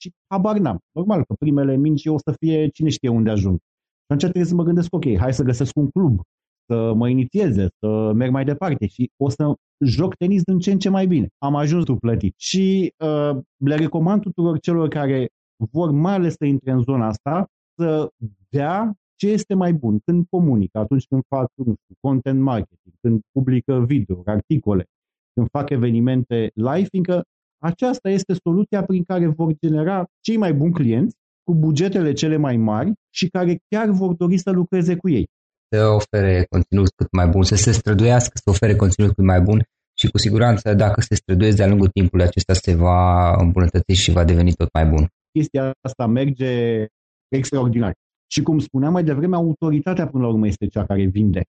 Și 0.00 0.10
habar 0.26 0.58
n-am. 0.58 0.78
Normal 0.92 1.24
că 1.24 1.34
primele 1.38 1.76
minci 1.76 2.06
o 2.06 2.18
să 2.18 2.34
fie 2.40 2.68
cine 2.68 2.88
știe 2.88 3.08
unde 3.08 3.30
ajung. 3.30 3.58
Și 3.58 4.14
atunci 4.14 4.22
trebuie 4.22 4.44
să 4.44 4.54
mă 4.54 4.62
gândesc, 4.62 4.94
ok, 4.94 5.16
hai 5.16 5.34
să 5.34 5.42
găsesc 5.42 5.76
un 5.76 5.90
club, 5.90 6.20
să 6.66 6.92
mă 6.94 7.08
inițieze, 7.08 7.68
să 7.78 8.12
merg 8.12 8.32
mai 8.32 8.44
departe 8.44 8.86
și 8.86 9.10
o 9.16 9.28
să 9.28 9.54
joc 9.84 10.14
tenis 10.14 10.42
din 10.42 10.58
ce 10.58 10.72
în 10.72 10.78
ce 10.78 10.88
mai 10.88 11.06
bine. 11.06 11.28
Am 11.38 11.54
ajuns 11.54 11.84
tu 11.84 11.96
plătit. 11.96 12.34
Și 12.36 12.94
uh, 12.98 13.38
le 13.56 13.74
recomand 13.74 14.22
tuturor 14.22 14.58
celor 14.58 14.88
care 14.88 15.28
vor 15.70 15.90
mai 15.90 16.14
ales 16.14 16.34
să 16.34 16.44
intre 16.44 16.70
în 16.70 16.82
zona 16.82 17.06
asta, 17.06 17.46
să 17.74 18.08
dea 18.48 18.92
ce 19.14 19.28
este 19.28 19.54
mai 19.54 19.72
bun 19.72 19.98
când 20.04 20.26
comunică, 20.30 20.78
atunci 20.78 21.06
când 21.06 21.22
fac 21.28 21.50
nu 21.54 21.74
știu, 21.82 21.94
content 22.00 22.40
marketing, 22.40 22.94
când 23.00 23.20
publică 23.32 23.84
video, 23.84 24.22
articole, 24.24 24.84
când 25.32 25.48
fac 25.50 25.70
evenimente 25.70 26.50
live, 26.54 26.88
fiindcă 26.90 27.24
aceasta 27.58 28.08
este 28.08 28.34
soluția 28.44 28.84
prin 28.84 29.02
care 29.04 29.26
vor 29.26 29.52
genera 29.66 30.06
cei 30.20 30.36
mai 30.36 30.52
buni 30.52 30.72
clienți 30.72 31.16
cu 31.42 31.54
bugetele 31.54 32.12
cele 32.12 32.36
mai 32.36 32.56
mari 32.56 32.92
și 33.14 33.28
care 33.28 33.58
chiar 33.68 33.88
vor 33.88 34.14
dori 34.14 34.38
să 34.38 34.50
lucreze 34.50 34.96
cu 34.96 35.08
ei. 35.08 35.26
Să 35.74 35.86
ofere 35.86 36.46
conținut 36.48 36.88
cât 36.96 37.12
mai 37.12 37.26
bun, 37.26 37.42
să 37.42 37.54
se 37.54 37.72
străduiască 37.72 38.32
să 38.44 38.50
ofere 38.50 38.76
conținut 38.76 39.14
cât 39.14 39.24
mai 39.24 39.40
bun 39.40 39.62
și 39.98 40.10
cu 40.10 40.18
siguranță 40.18 40.74
dacă 40.74 41.00
se 41.00 41.14
străduiesc 41.14 41.56
de-a 41.56 41.68
lungul 41.68 41.88
timpului 41.88 42.24
acesta 42.24 42.52
se 42.52 42.74
va 42.74 43.32
îmbunătăți 43.38 43.92
și 43.92 44.10
va 44.10 44.24
deveni 44.24 44.52
tot 44.52 44.72
mai 44.72 44.86
bun. 44.86 45.08
Chestia 45.32 45.72
asta 45.80 46.06
merge 46.06 46.84
extraordinar. 47.28 47.92
Și 48.30 48.42
cum 48.42 48.58
spuneam 48.58 48.92
mai 48.92 49.04
devreme, 49.04 49.36
autoritatea 49.36 50.06
până 50.06 50.22
la 50.22 50.28
urmă 50.28 50.46
este 50.46 50.66
cea 50.66 50.86
care 50.86 51.04
vinde. 51.04 51.42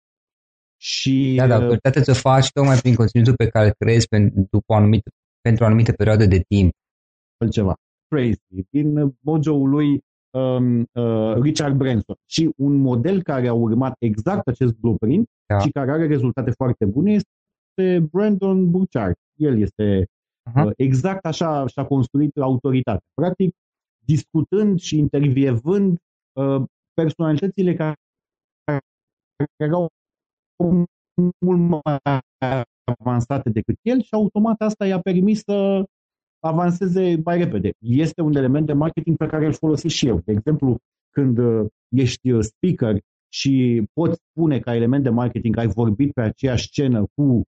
Și, 0.82 1.34
da, 1.38 1.48
da, 1.48 1.56
autoritatea 1.56 2.02
ți-o 2.02 2.14
faci 2.14 2.52
tocmai 2.52 2.78
prin 2.78 2.96
conținutul 2.96 3.36
pe 3.36 3.48
care 3.48 3.66
îl 3.66 3.74
creezi 3.78 4.08
după 4.50 4.74
o 4.74 4.76
anumită 4.76 5.10
pentru 5.50 5.64
o 5.64 5.68
anumită 5.68 5.92
perioadă 5.92 6.26
de 6.26 6.40
timp. 6.48 6.72
Altceva. 7.38 7.74
Tracy, 8.08 8.66
din 8.70 9.16
mojo-ul 9.20 9.70
lui 9.70 10.00
um, 10.30 10.80
uh, 10.80 11.34
Richard 11.42 11.76
Branson. 11.78 12.16
Și 12.26 12.52
un 12.58 12.76
model 12.76 13.24
care 13.24 13.48
a 13.48 13.54
urmat 13.54 13.96
exact 14.00 14.48
acest 14.48 14.74
blueprint 14.76 15.28
Da. 15.46 15.60
și 15.60 15.70
care 15.70 15.92
are 15.92 16.08
rezultate 16.08 16.52
foarte 16.52 16.86
bune 16.86 17.12
este 17.12 18.00
Brandon 18.12 18.72
Burchard. 18.72 19.16
El 19.40 19.60
este 19.60 20.06
Aha. 20.44 20.64
uh, 20.64 20.72
exact 20.78 21.26
așa 21.26 21.68
și-a 21.68 21.86
construit 21.86 22.38
autoritatea. 22.38 23.08
Practic, 23.14 23.56
discutând 24.06 24.80
și 24.80 24.98
intervievând 24.98 25.98
uh, 26.40 26.64
personalitățile 26.94 27.76
care, 27.76 27.96
care 28.64 28.82
erau 29.56 29.88
mult 31.46 31.60
mai 31.60 31.82
avansate 32.98 33.50
decât 33.50 33.76
el 33.82 34.02
și 34.02 34.14
automat 34.14 34.62
asta 34.62 34.86
i-a 34.86 35.00
permis 35.00 35.42
să 35.44 35.84
avanseze 36.40 37.22
mai 37.24 37.38
repede. 37.38 37.72
Este 37.80 38.22
un 38.22 38.36
element 38.36 38.66
de 38.66 38.74
marketing 38.74 39.18
pe 39.18 39.28
care 39.28 39.46
îl 39.46 39.54
folosesc 39.54 39.96
și 39.96 40.08
eu. 40.08 40.22
De 40.26 40.32
exemplu, 40.32 40.78
când 41.10 41.38
uh, 41.38 41.66
ești 41.90 42.32
uh, 42.32 42.44
speaker 42.44 42.98
și 43.34 43.84
poți 43.94 44.20
spune 44.30 44.60
ca 44.60 44.76
element 44.76 45.04
de 45.04 45.10
marketing 45.10 45.54
că 45.54 45.60
ai 45.60 45.68
vorbit 45.68 46.14
pe 46.14 46.22
aceeași 46.22 46.68
scenă 46.68 47.06
cu 47.16 47.44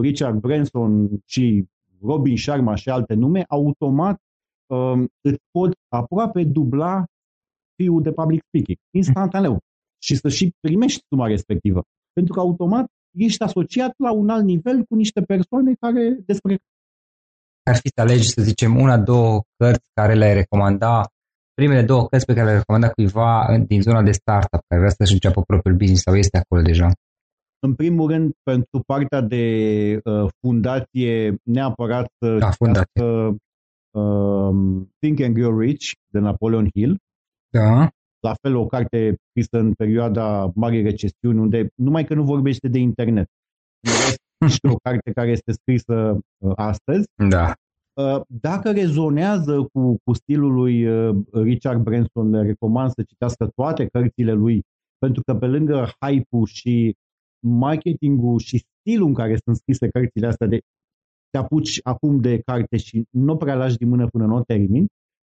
Richard 0.00 0.40
Branson 0.40 1.08
și 1.24 1.64
Robin 2.00 2.36
Sharma 2.36 2.74
și 2.74 2.88
alte 2.88 3.14
nume, 3.14 3.44
automat 3.48 4.20
um, 4.66 5.08
îți 5.20 5.38
poți 5.50 5.76
aproape 5.88 6.44
dubla 6.44 7.04
fiul 7.82 8.02
de 8.02 8.12
public 8.12 8.42
speaking, 8.46 8.78
instantaneu, 8.94 9.58
și 10.02 10.16
să 10.16 10.28
și 10.28 10.52
primești 10.60 11.02
suma 11.08 11.26
respectivă. 11.26 11.82
Pentru 12.12 12.32
că 12.34 12.40
automat 12.40 12.86
ești 13.14 13.42
asociat 13.42 13.92
la 13.98 14.12
un 14.12 14.28
alt 14.28 14.44
nivel 14.44 14.84
cu 14.84 14.94
niște 14.94 15.20
persoane 15.22 15.72
care 15.80 16.18
despre 16.26 16.58
Ar 17.70 17.76
fi 17.76 17.88
să 17.94 18.00
alegi, 18.00 18.28
să 18.28 18.42
zicem, 18.42 18.76
una, 18.76 18.98
două 18.98 19.42
cărți 19.56 19.88
care 19.94 20.14
le-ai 20.14 20.34
recomanda, 20.34 21.02
primele 21.54 21.82
două 21.82 22.06
cărți 22.08 22.26
pe 22.26 22.32
care 22.32 22.44
le-ai 22.44 22.56
recomanda 22.56 22.90
cuiva 22.90 23.46
în- 23.52 23.64
din 23.64 23.80
zona 23.82 24.02
de 24.02 24.10
startup, 24.12 24.60
care 24.68 24.80
vrea 24.80 24.94
să-și 24.98 25.12
înceapă 25.12 25.42
propriul 25.42 25.76
business 25.76 26.02
sau 26.02 26.14
este 26.16 26.38
acolo 26.38 26.62
deja. 26.62 26.88
În 27.66 27.74
primul 27.74 28.10
rând, 28.10 28.32
pentru 28.42 28.82
partea 28.86 29.20
de 29.20 29.44
uh, 30.04 30.28
fundație, 30.40 31.36
neapărat 31.42 32.06
să 32.18 32.36
Da, 32.38 32.50
fundație. 32.50 32.86
citească, 32.94 33.36
um, 33.98 34.90
Think 34.98 35.20
and 35.20 35.34
Grow 35.34 35.58
Rich 35.58 35.86
de 36.12 36.18
Napoleon 36.18 36.68
Hill. 36.74 36.98
Da. 37.48 37.90
La 38.22 38.34
fel, 38.42 38.56
o 38.56 38.66
carte 38.66 39.16
scrisă 39.28 39.58
în 39.58 39.72
perioada 39.72 40.52
Marii 40.54 40.82
Recesiuni, 40.82 41.38
unde 41.38 41.68
numai 41.74 42.04
că 42.04 42.14
nu 42.14 42.24
vorbește 42.24 42.68
de 42.68 42.78
internet. 42.78 43.26
În 43.80 43.92
rest, 43.92 44.18
este 44.54 44.68
o 44.68 44.76
carte 44.82 45.12
care 45.12 45.30
este 45.30 45.52
scrisă 45.52 46.18
uh, 46.38 46.52
astăzi. 46.56 47.06
Da. 47.28 47.52
Uh, 47.92 48.20
Dacă 48.26 48.72
rezonează 48.72 49.68
cu, 49.72 49.96
cu 50.04 50.12
stilul 50.12 50.52
lui 50.52 50.86
uh, 50.86 51.16
Richard 51.32 51.82
Branson, 51.82 52.30
le 52.30 52.42
recomand 52.42 52.90
să 52.90 53.02
citească 53.02 53.46
toate 53.54 53.86
cărțile 53.86 54.32
lui, 54.32 54.62
pentru 54.98 55.22
că 55.26 55.34
pe 55.34 55.46
lângă 55.46 55.88
hype-ul 56.00 56.46
și 56.46 56.94
marketingul 57.46 58.38
și 58.38 58.64
stilul 58.80 59.06
în 59.06 59.14
care 59.14 59.36
sunt 59.44 59.56
scrise 59.56 59.88
cărțile 59.88 60.26
astea, 60.26 60.46
de 60.46 60.60
te 61.30 61.38
apuci 61.38 61.80
acum 61.82 62.20
de 62.20 62.40
carte 62.40 62.76
și 62.76 63.04
nu 63.10 63.36
prea 63.36 63.54
lași 63.54 63.76
din 63.76 63.88
mână 63.88 64.06
până 64.06 64.26
nu 64.26 64.36
o 64.36 64.42
termin, 64.42 64.86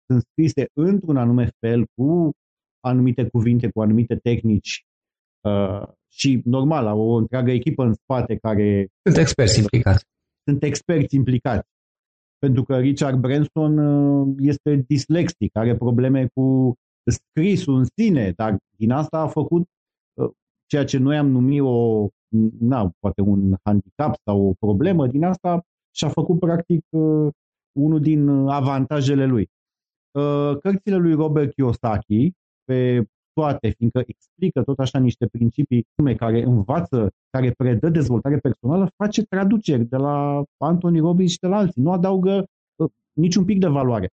sunt 0.05 0.23
scrise 0.31 0.65
într-un 0.73 1.17
anume 1.17 1.49
fel, 1.59 1.85
cu 1.93 2.31
anumite 2.81 3.27
cuvinte, 3.29 3.69
cu 3.69 3.81
anumite 3.81 4.15
tehnici 4.15 4.85
uh, 5.41 5.83
și, 6.13 6.41
normal, 6.45 6.87
au 6.87 6.99
o 6.99 7.15
întreagă 7.15 7.51
echipă 7.51 7.83
în 7.83 7.93
spate 7.93 8.35
care 8.35 8.87
Sunt 9.03 9.17
experți 9.17 9.59
implicați. 9.59 10.05
sunt 10.43 10.63
experți 10.63 11.15
implicați. 11.15 11.67
Pentru 12.37 12.63
că 12.63 12.77
Richard 12.77 13.19
Branson 13.19 13.77
uh, 13.77 14.35
este 14.39 14.83
dislexic, 14.87 15.55
are 15.57 15.75
probleme 15.75 16.27
cu 16.33 16.73
scrisul 17.11 17.75
în 17.75 17.85
sine, 17.95 18.31
dar 18.35 18.57
din 18.77 18.91
asta 18.91 19.17
a 19.19 19.27
făcut 19.27 19.67
uh, 20.13 20.29
ceea 20.65 20.85
ce 20.85 20.97
noi 20.97 21.17
am 21.17 21.27
numit 21.27 21.61
o, 21.61 22.07
na, 22.59 22.91
poate 22.99 23.21
un 23.21 23.55
handicap 23.63 24.15
sau 24.23 24.47
o 24.47 24.53
problemă, 24.59 25.07
din 25.07 25.23
asta 25.23 25.61
și-a 25.95 26.09
făcut 26.09 26.39
practic 26.39 26.85
uh, 26.89 27.31
unul 27.79 27.99
din 28.01 28.29
avantajele 28.29 29.25
lui. 29.25 29.49
Uh, 30.11 30.57
Cărțile 30.59 30.95
lui 30.95 31.13
Robert 31.13 31.53
Kiyosaki, 31.53 32.31
pe 32.71 33.05
toate, 33.33 33.69
fiindcă 33.77 34.03
explică 34.05 34.63
tot 34.63 34.79
așa 34.79 34.99
niște 34.99 35.27
principii 35.27 35.85
nume 35.95 36.15
care 36.15 36.41
învață, 36.41 37.09
care 37.29 37.51
predă 37.57 37.89
dezvoltare 37.89 38.37
personală, 38.37 38.91
face 38.95 39.23
traduceri 39.23 39.85
de 39.85 39.97
la 39.97 40.43
Anthony 40.57 40.99
Robbins 40.99 41.31
și 41.31 41.39
de 41.39 41.47
la 41.47 41.57
alții. 41.57 41.81
Nu 41.81 41.91
adaugă 41.91 42.45
uh, 42.75 42.89
niciun 43.13 43.45
pic 43.45 43.59
de 43.59 43.67
valoare. 43.67 44.09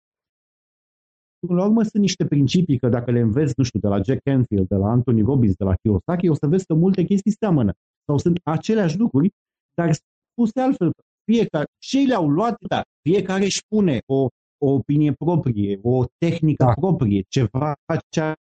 Până 1.39 1.59
la 1.59 1.65
urmă 1.65 1.81
sunt 1.81 2.01
niște 2.01 2.25
principii 2.25 2.77
că 2.77 2.89
dacă 2.89 3.11
le 3.11 3.19
înveți, 3.19 3.53
nu 3.57 3.63
știu, 3.63 3.79
de 3.79 3.87
la 3.87 4.01
Jack 4.01 4.21
Canfield, 4.23 4.67
de 4.67 4.75
la 4.75 4.89
Anthony 4.89 5.21
Robbins, 5.21 5.55
de 5.55 5.63
la 5.63 5.75
Kiyosaki, 5.75 6.29
o 6.29 6.33
să 6.33 6.47
vezi 6.47 6.65
că 6.65 6.73
multe 6.73 7.03
chestii 7.03 7.35
seamănă. 7.39 7.71
Sau 8.05 8.17
sunt 8.17 8.39
aceleași 8.43 8.97
lucruri, 8.97 9.29
dar 9.73 9.91
spuse 9.93 10.59
altfel. 10.59 10.91
Fiecare, 11.31 11.65
și 11.81 11.97
ei 11.97 12.05
le-au 12.05 12.29
luat, 12.29 12.55
dar 12.67 12.83
fiecare 13.09 13.43
își 13.43 13.61
pune 13.67 13.99
o, 14.05 14.27
o 14.63 14.71
opinie 14.71 15.11
proprie, 15.11 15.79
o 15.81 16.05
tehnică 16.17 16.63
Da. 16.63 16.73
proprie, 16.73 17.23
ceva 17.27 17.75
ce 18.09 18.21
a 18.21 18.35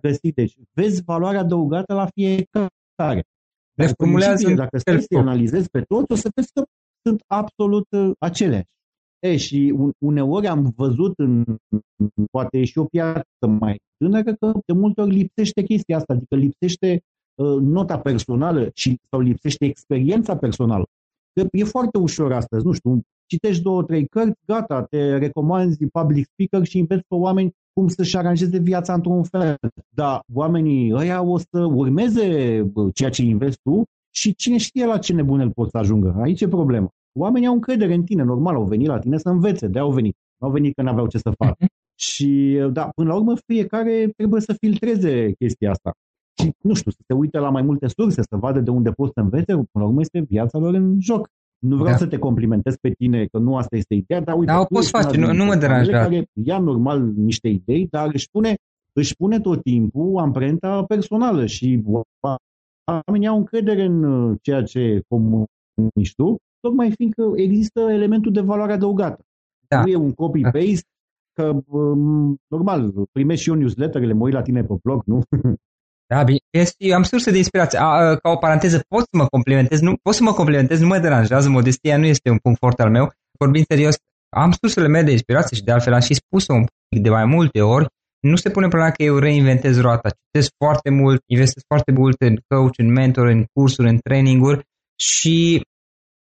găsit. 0.00 0.34
Deci 0.34 0.54
vezi 0.72 1.02
valoarea 1.02 1.40
adăugată 1.40 1.94
la 1.94 2.06
fiecare. 2.06 3.22
Le 3.74 3.84
Dar 3.84 3.94
formulează 3.96 4.32
principiile, 4.32 4.52
în 4.52 4.56
dacă 4.56 4.78
stai 4.78 5.00
să 5.00 5.06
fel 5.10 5.18
analizezi 5.18 5.68
pe 5.70 5.80
toți, 5.80 6.12
o 6.12 6.14
să 6.14 6.28
vezi 6.34 6.52
că 6.52 6.62
sunt 7.02 7.22
absolut 7.26 7.86
uh, 7.90 8.10
aceleași. 8.18 8.72
E, 9.18 9.36
și 9.36 9.74
un, 9.76 9.92
uneori 9.98 10.46
am 10.46 10.72
văzut 10.76 11.18
în, 11.18 11.44
poate 12.30 12.58
e 12.58 12.64
și 12.64 12.78
o 12.78 12.84
piață 12.84 13.46
mai 13.60 13.80
tânără, 13.96 14.34
că 14.34 14.52
de 14.66 14.72
multe 14.72 15.00
ori 15.00 15.10
lipsește 15.10 15.62
chestia 15.62 15.96
asta, 15.96 16.12
adică 16.12 16.34
lipsește 16.36 17.02
uh, 17.34 17.60
nota 17.60 17.98
personală 17.98 18.70
și, 18.74 19.00
sau 19.10 19.20
lipsește 19.20 19.64
experiența 19.64 20.36
personală. 20.36 20.84
Că 21.32 21.46
e 21.52 21.64
foarte 21.64 21.98
ușor 21.98 22.32
astăzi, 22.32 22.64
nu 22.64 22.72
știu, 22.72 23.00
citești 23.26 23.62
două, 23.62 23.82
trei 23.82 24.06
cărți, 24.06 24.40
gata, 24.46 24.82
te 24.82 25.16
recomanzi 25.18 25.86
public 25.86 26.26
speaker 26.32 26.66
și 26.66 26.78
înveți 26.78 27.04
pe 27.08 27.14
oameni 27.14 27.52
cum 27.72 27.88
să-și 27.88 28.16
aranjeze 28.16 28.58
viața 28.58 28.94
într-un 28.94 29.22
fel. 29.22 29.56
Dar 29.88 30.22
oamenii 30.32 30.92
ăia 30.92 31.22
o 31.22 31.38
să 31.38 31.64
urmeze 31.64 32.60
bă, 32.72 32.90
ceea 32.94 33.10
ce 33.10 33.22
înveți 33.22 33.58
tu 33.62 33.82
și 34.14 34.34
cine 34.34 34.56
știe 34.56 34.86
la 34.86 34.98
ce 34.98 35.12
nebunel 35.12 35.50
pot 35.50 35.70
să 35.70 35.78
ajungă. 35.78 36.16
Aici 36.22 36.40
e 36.40 36.48
problema. 36.48 36.88
Oamenii 37.18 37.48
au 37.48 37.54
încredere 37.54 37.94
în 37.94 38.04
tine, 38.04 38.22
normal, 38.22 38.54
au 38.54 38.64
venit 38.64 38.86
la 38.86 38.98
tine 38.98 39.18
să 39.18 39.28
învețe, 39.28 39.66
de 39.66 39.78
au 39.78 39.90
venit. 39.90 40.16
Nu 40.40 40.46
au 40.46 40.52
venit 40.52 40.74
că 40.74 40.82
n-aveau 40.82 41.06
ce 41.06 41.18
să 41.18 41.30
facă. 41.38 41.64
Și, 41.94 42.60
da, 42.72 42.90
până 42.94 43.08
la 43.08 43.14
urmă, 43.14 43.34
fiecare 43.46 44.12
trebuie 44.16 44.40
să 44.40 44.52
filtreze 44.60 45.32
chestia 45.32 45.70
asta. 45.70 45.92
Și, 46.42 46.52
nu 46.62 46.74
știu, 46.74 46.90
să 46.90 46.98
se 47.06 47.14
uite 47.14 47.38
la 47.38 47.50
mai 47.50 47.62
multe 47.62 47.86
surse, 47.88 48.22
să 48.22 48.36
vadă 48.36 48.60
de 48.60 48.70
unde 48.70 48.90
poți 48.90 49.12
să 49.14 49.20
învețe, 49.20 49.52
până 49.52 49.66
la 49.72 49.84
urmă 49.84 50.00
este 50.00 50.20
viața 50.20 50.58
lor 50.58 50.74
în 50.74 51.00
joc. 51.00 51.28
Nu 51.68 51.76
vreau 51.76 51.90
Da. 51.90 51.96
să 51.96 52.06
te 52.06 52.18
complimentez 52.18 52.76
pe 52.80 52.90
tine, 52.90 53.26
că 53.26 53.38
nu 53.38 53.56
asta 53.56 53.76
este 53.76 53.94
ideea, 53.94 54.20
dar 54.20 54.34
uite, 54.38 54.52
Da, 54.52 54.58
o 54.58 54.62
tu 54.64 54.72
poți 54.74 54.84
ești 54.84 54.94
una 54.96 55.04
face, 55.04 55.16
nu- 55.18 55.24
dintre 55.26 55.42
nu 55.42 55.44
mă 55.48 55.56
persoanele 55.56 55.84
deranja. 55.90 56.04
Care 56.08 56.26
ia 56.44 56.58
normal 56.58 57.12
niște 57.16 57.48
idei, 57.48 57.86
dar 57.90 58.10
își 58.12 58.28
pune, 58.30 58.54
își 58.92 59.16
pune 59.16 59.40
tot 59.40 59.62
timpul 59.62 60.16
amprenta 60.18 60.84
personală 60.84 61.46
și 61.46 61.82
oamenii 63.06 63.28
au 63.28 63.36
încredere 63.36 63.84
în 63.84 64.04
uh, 64.04 64.36
ceea 64.42 64.62
ce 64.62 65.00
comunici 65.08 66.14
tu, 66.16 66.36
tocmai 66.60 66.90
fiindcă 66.90 67.32
există 67.36 67.80
elementul 67.80 68.32
de 68.32 68.40
valoare 68.40 68.72
adăugată. 68.72 69.22
Da. 69.68 69.80
Nu 69.80 69.86
e 69.88 69.96
un 69.96 70.12
copy-paste, 70.12 70.88
că 71.32 71.60
um, 71.66 72.36
normal, 72.46 72.92
primești 73.12 73.42
și 73.42 73.48
eu 73.50 73.54
newsletterele, 73.54 74.12
mă 74.12 74.24
uit 74.24 74.32
la 74.34 74.42
tine 74.42 74.62
pe 74.64 74.74
blog, 74.82 75.02
nu? 75.06 75.22
Da, 76.14 76.22
bine. 76.22 76.38
Este, 76.50 76.92
am 76.92 77.02
surse 77.02 77.30
de 77.30 77.36
inspirație. 77.36 77.78
A, 77.78 77.84
a, 77.84 78.16
ca 78.16 78.30
o 78.30 78.36
paranteză, 78.36 78.84
pot 78.88 79.00
să 79.00 79.16
mă 79.16 79.26
complimentez, 79.26 79.80
nu, 79.80 79.92
pot 80.02 80.14
să 80.14 80.22
mă 80.22 80.32
complimentez, 80.32 80.80
nu 80.80 80.86
mă 80.86 80.98
deranjează, 80.98 81.48
modestia 81.48 81.96
nu 81.96 82.06
este 82.06 82.30
un 82.30 82.38
punct 82.38 82.58
foarte 82.58 82.82
al 82.82 82.90
meu. 82.90 83.12
Vorbind 83.38 83.64
serios, 83.68 83.94
am 84.36 84.50
sursele 84.60 84.88
mele 84.88 85.04
de 85.04 85.10
inspirație 85.10 85.56
și 85.56 85.62
de 85.62 85.72
altfel 85.72 85.92
am 85.92 86.00
și 86.00 86.14
spus-o 86.14 86.52
un 86.52 86.64
pic 86.88 87.02
de 87.02 87.10
mai 87.10 87.24
multe 87.24 87.60
ori. 87.60 87.86
Nu 88.20 88.36
se 88.36 88.50
pune 88.50 88.68
problema 88.68 88.90
că 88.90 89.02
eu 89.02 89.18
reinventez 89.18 89.80
roata. 89.80 90.08
Citesc 90.08 90.50
foarte 90.64 90.90
mult, 90.90 91.22
investesc 91.26 91.66
foarte 91.66 91.92
mult 91.92 92.20
în 92.20 92.34
coach, 92.48 92.76
în 92.76 92.92
mentor, 92.92 93.26
în 93.26 93.44
cursuri, 93.52 93.88
în 93.88 93.98
traininguri 93.98 94.64
și 95.00 95.62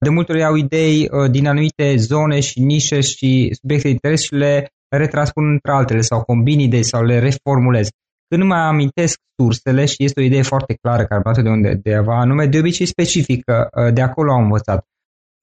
de 0.05 0.09
multe 0.09 0.32
ori 0.32 0.41
iau 0.41 0.55
idei 0.55 1.09
uh, 1.11 1.32
din 1.32 1.47
anumite 1.47 1.95
zone 1.95 2.39
și 2.39 2.59
nișe 2.59 3.01
și 3.01 3.57
subiecte 3.59 3.88
de 3.88 3.93
interes 3.93 4.21
și 4.23 4.34
le 4.34 4.67
retranspun 4.95 5.51
între 5.51 5.71
altele 5.71 6.01
sau 6.01 6.23
combin 6.23 6.59
idei 6.59 6.84
sau 6.84 7.03
le 7.03 7.19
reformulez. 7.19 7.88
Când 8.30 8.41
nu 8.41 8.47
mai 8.47 8.59
amintesc 8.59 9.17
sursele 9.41 9.86
și 9.86 10.03
este 10.03 10.19
o 10.19 10.23
idee 10.23 10.41
foarte 10.41 10.73
clară 10.82 11.05
care 11.05 11.15
am 11.15 11.21
luat 11.23 11.43
de 11.43 11.49
unde 11.49 11.73
de 11.84 11.93
anume, 11.95 12.45
de 12.45 12.59
obicei 12.59 12.86
specifică, 12.86 13.69
uh, 13.71 13.93
de 13.93 14.01
acolo 14.01 14.34
am 14.34 14.43
învățat. 14.43 14.86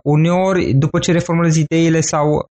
Uneori, 0.05 0.73
după 0.73 0.99
ce 0.99 1.13
reformulez 1.13 1.57
ideile 1.57 2.01
sau 2.01 2.47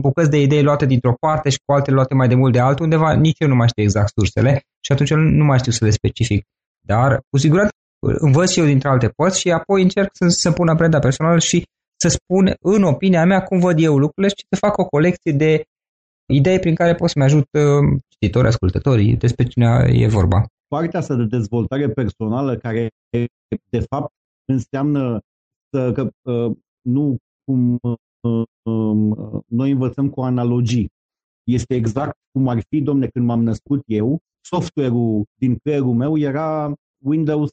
bucăți 0.00 0.30
de 0.30 0.40
idei 0.40 0.62
luate 0.62 0.86
dintr-o 0.86 1.14
parte 1.20 1.48
și 1.48 1.58
cu 1.64 1.72
altele 1.72 1.96
luate 1.96 2.14
mai 2.14 2.28
de 2.28 2.34
mult 2.34 2.52
de 2.52 2.60
altundeva, 2.60 3.12
nici 3.12 3.38
eu 3.38 3.48
nu 3.48 3.54
mai 3.54 3.68
știu 3.68 3.82
exact 3.82 4.12
sursele 4.14 4.62
și 4.84 4.92
atunci 4.92 5.10
nu 5.10 5.44
mai 5.44 5.58
știu 5.58 5.72
să 5.72 5.84
le 5.84 5.90
specific. 5.90 6.44
Dar, 6.86 7.20
cu 7.30 7.38
siguranță, 7.38 7.72
învăț 8.00 8.50
și 8.50 8.58
eu 8.58 8.64
dintre 8.64 8.88
alte 8.88 9.08
părți 9.08 9.40
și 9.40 9.50
apoi 9.50 9.82
încerc 9.82 10.10
să, 10.12 10.28
să 10.28 10.52
pun 10.52 10.68
amprenta 10.68 10.98
personală 10.98 11.38
și 11.38 11.64
să 12.00 12.08
spun 12.08 12.54
în 12.60 12.82
opinia 12.82 13.24
mea 13.24 13.42
cum 13.42 13.58
văd 13.58 13.78
eu 13.78 13.98
lucrurile 13.98 14.28
și 14.28 14.46
să 14.50 14.56
fac 14.66 14.78
o 14.78 14.84
colecție 14.84 15.32
de 15.32 15.64
idei 16.32 16.58
prin 16.58 16.74
care 16.74 16.94
pot 16.94 17.10
să-mi 17.10 17.24
ajut 17.24 17.48
uh, 17.52 18.00
cititorii, 18.08 18.48
ascultătorii, 18.48 19.16
despre 19.16 19.44
cine 19.44 19.90
e 19.92 20.08
vorba. 20.08 20.44
Partea 20.68 20.98
asta 20.98 21.14
de 21.14 21.24
dezvoltare 21.24 21.88
personală 21.88 22.56
care 22.56 22.88
de 23.68 23.80
fapt 23.80 24.12
înseamnă 24.52 25.20
să, 25.70 25.92
că 25.92 26.10
uh, 26.32 26.56
nu 26.82 27.16
cum 27.44 27.78
uh, 27.80 28.42
uh, 28.62 29.40
noi 29.46 29.70
învățăm 29.70 30.08
cu 30.10 30.20
analogii. 30.20 30.88
Este 31.44 31.74
exact 31.74 32.16
cum 32.32 32.48
ar 32.48 32.62
fi, 32.68 32.80
domne, 32.80 33.06
când 33.06 33.26
m-am 33.26 33.42
născut 33.42 33.82
eu, 33.86 34.18
software-ul 34.40 35.24
din 35.34 35.56
creierul 35.56 35.94
meu 35.94 36.18
era 36.18 36.72
Windows 37.04 37.50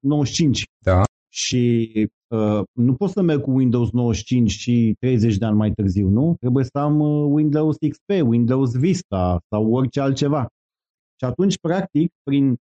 95. 0.00 0.60
Uh, 0.60 0.66
da. 0.78 1.02
Și 1.36 1.90
uh, 2.28 2.62
nu 2.72 2.94
pot 2.94 3.10
să 3.10 3.22
merg 3.22 3.40
cu 3.40 3.50
Windows 3.50 3.90
95 3.90 4.50
și 4.50 4.94
30 4.98 5.36
de 5.36 5.44
ani 5.44 5.56
mai 5.56 5.72
târziu, 5.72 6.08
nu? 6.08 6.34
Trebuie 6.40 6.64
să 6.64 6.78
am 6.78 7.00
uh, 7.00 7.32
Windows 7.32 7.76
XP, 7.88 8.26
Windows 8.26 8.76
Vista 8.76 9.40
sau 9.48 9.72
orice 9.72 10.00
altceva. 10.00 10.46
Și 11.20 11.24
atunci, 11.24 11.58
practic, 11.58 12.10
prin 12.22 12.56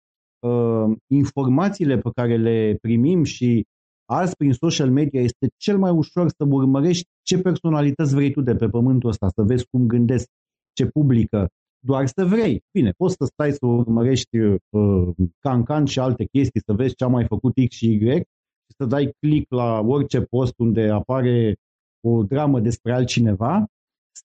uh, 0.47 0.97
informațiile 1.07 1.99
pe 1.99 2.11
care 2.15 2.37
le 2.37 2.77
primim 2.81 3.25
și 3.25 3.65
azi 4.05 4.37
prin 4.37 4.53
social 4.53 4.91
media 4.91 5.21
este 5.21 5.49
cel 5.57 5.79
mai 5.79 5.91
ușor 5.91 6.29
să 6.29 6.45
urmărești 6.49 7.07
ce 7.23 7.39
personalități 7.39 8.15
vrei 8.15 8.33
tu 8.33 8.41
de 8.41 8.55
pe 8.55 8.69
pământul 8.69 9.09
ăsta, 9.09 9.29
să 9.29 9.43
vezi 9.43 9.67
cum 9.71 9.87
gândesc, 9.87 10.27
ce 10.73 10.87
publică, 10.87 11.49
doar 11.85 12.07
să 12.07 12.25
vrei. 12.25 12.61
Bine, 12.73 12.91
poți 12.97 13.15
să 13.19 13.25
stai 13.25 13.53
să 13.53 13.67
urmărești 13.67 14.39
uh, 14.39 15.09
Cancan 15.39 15.85
și 15.85 15.99
alte 15.99 16.25
chestii, 16.25 16.63
să 16.67 16.73
vezi 16.73 16.95
ce 16.95 17.05
a 17.05 17.09
mai 17.09 17.25
făcut 17.27 17.53
X 17.69 17.75
și 17.75 17.87
Y 17.87 18.23
și 18.71 18.77
să 18.77 18.85
dai 18.85 19.13
click 19.21 19.51
la 19.51 19.81
orice 19.81 20.21
post 20.21 20.55
unde 20.59 20.89
apare 20.91 21.57
o 22.01 22.23
dramă 22.23 22.61
despre 22.61 22.93
altcineva 22.93 23.65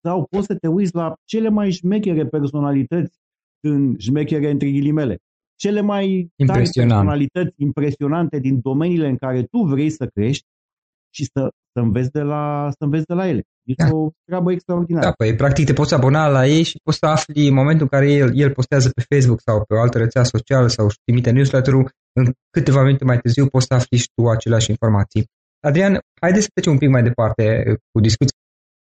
sau 0.03 0.27
poți 0.29 0.45
să 0.45 0.55
te 0.55 0.67
uiți 0.67 0.95
la 0.95 1.13
cele 1.23 1.49
mai 1.49 1.71
șmechere 1.71 2.25
personalități 2.25 3.17
în 3.59 3.97
șmechere 3.97 4.51
între 4.51 4.71
ghilimele. 4.71 5.17
Cele 5.55 5.81
mai 5.81 6.31
tari 6.45 6.69
personalități 6.69 7.53
impresionante 7.57 8.39
din 8.39 8.59
domeniile 8.61 9.07
în 9.07 9.17
care 9.17 9.43
tu 9.43 9.57
vrei 9.57 9.89
să 9.89 10.05
crești 10.13 10.45
și 11.13 11.23
să, 11.23 11.49
să, 11.73 11.79
înveți, 11.79 12.11
de 12.11 12.21
la, 12.21 12.67
să 12.69 12.83
înveți 12.83 13.05
de 13.05 13.13
la 13.13 13.27
ele. 13.27 13.43
Este 13.63 13.89
da. 13.89 13.95
o 13.95 14.09
treabă 14.25 14.51
extraordinară. 14.51 15.05
Da, 15.05 15.11
păi 15.11 15.35
practic 15.35 15.65
te 15.65 15.73
poți 15.73 15.93
abona 15.93 16.27
la 16.27 16.47
ei 16.47 16.63
și 16.63 16.79
poți 16.83 16.97
să 16.97 17.05
afli 17.05 17.47
în 17.47 17.53
momentul 17.53 17.87
în 17.91 17.99
care 17.99 18.11
el, 18.11 18.29
el 18.33 18.51
postează 18.51 18.89
pe 18.89 19.05
Facebook 19.09 19.41
sau 19.41 19.63
pe 19.67 19.73
o 19.73 19.81
altă 19.81 19.97
rețea 19.97 20.23
socială 20.23 20.67
sau 20.67 20.85
își 20.85 20.97
trimite 21.03 21.31
newsletter-ul, 21.31 21.91
în 22.19 22.25
câteva 22.49 22.81
minute 22.83 23.03
mai 23.03 23.19
târziu 23.19 23.47
poți 23.47 23.65
să 23.65 23.73
afli 23.73 23.97
și 23.97 24.09
tu 24.15 24.27
aceleași 24.27 24.69
informații. 24.69 25.23
Adrian, 25.67 25.99
haideți 26.21 26.43
să 26.43 26.49
trecem 26.53 26.71
un 26.71 26.77
pic 26.77 26.89
mai 26.89 27.03
departe 27.03 27.43
cu 27.91 27.99
discuția. 27.99 28.37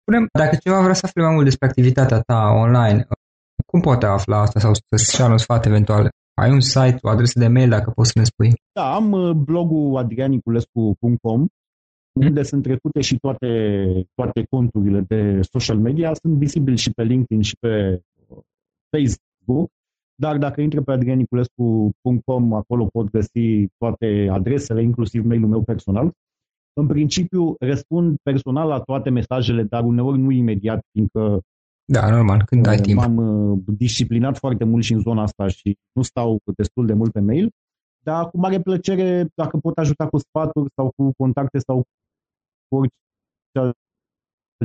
Spunem, 0.02 0.28
dacă 0.34 0.56
cineva 0.56 0.82
vrea 0.82 0.94
să 0.94 1.06
afle 1.06 1.24
mai 1.24 1.34
mult 1.34 1.46
despre 1.46 1.68
activitatea 1.68 2.20
ta 2.20 2.40
online, 2.66 3.08
cum 3.66 3.80
poate 3.82 4.06
afla 4.06 4.38
asta 4.40 4.60
sau 4.60 4.72
să-și 4.74 5.20
ia 5.20 5.28
un 5.28 5.38
sfat 5.38 5.66
eventual? 5.66 6.10
Ai 6.42 6.52
un 6.52 6.60
site, 6.60 6.98
o 7.02 7.10
adresă 7.10 7.40
de 7.40 7.48
mail, 7.48 7.70
dacă 7.70 7.90
poți 7.90 8.12
să 8.12 8.20
ne 8.20 8.26
spui? 8.26 8.52
Da, 8.72 8.94
am 8.94 9.12
uh, 9.12 9.32
blogul 9.32 9.98
adrianiculescu.com 9.98 11.48
unde 12.20 12.44
sunt 12.44 12.64
trecute 12.64 13.02
și 13.02 13.18
toate, 13.18 13.48
toate 14.16 14.46
conturile 14.50 15.02
de 15.02 15.42
social 15.42 15.78
media, 15.78 16.14
sunt 16.14 16.34
vizibili 16.38 16.78
și 16.78 16.92
pe 16.92 17.04
LinkedIn 17.04 17.42
și 17.42 17.56
pe 17.60 18.02
Facebook, 18.92 19.70
dar 20.16 20.38
dacă 20.38 20.62
intră 20.62 20.82
pe 20.82 20.92
adrianiculescu.com, 20.92 22.54
acolo 22.54 22.86
pot 22.86 23.10
găsi 23.10 23.68
toate 23.78 24.28
adresele, 24.32 24.82
inclusiv 24.82 25.26
mailul 25.26 25.50
meu 25.50 25.64
personal. 25.64 26.12
În 26.74 26.88
principiu, 26.88 27.56
răspund 27.60 28.18
personal 28.24 28.68
la 28.68 28.80
toate 28.80 29.10
mesajele, 29.10 29.64
dar 29.64 29.84
uneori 29.84 30.18
nu 30.18 30.32
imediat, 30.32 30.86
fiindcă 30.92 31.42
da, 31.88 32.10
normal, 32.10 32.44
când 32.46 32.68
ai 32.68 32.78
timp. 32.78 33.00
M-am 33.00 33.18
uh, 33.18 33.60
disciplinat 33.78 34.38
foarte 34.38 34.64
mult 34.64 34.84
și 34.84 34.94
în 34.94 35.00
zona 35.00 35.22
asta 35.22 35.48
și 35.48 35.78
nu 35.92 36.02
stau 36.02 36.40
destul 36.56 36.86
de 36.86 36.94
mult 36.94 37.12
pe 37.12 37.20
mail, 37.20 37.50
dar 38.04 38.30
cu 38.30 38.38
mare 38.38 38.60
plăcere, 38.60 39.28
dacă 39.36 39.58
pot 39.58 39.78
ajuta 39.78 40.08
cu 40.08 40.18
sfaturi 40.18 40.70
sau 40.76 40.92
cu 40.96 41.12
contacte 41.18 41.60
sau 41.60 41.84
orice 42.68 42.96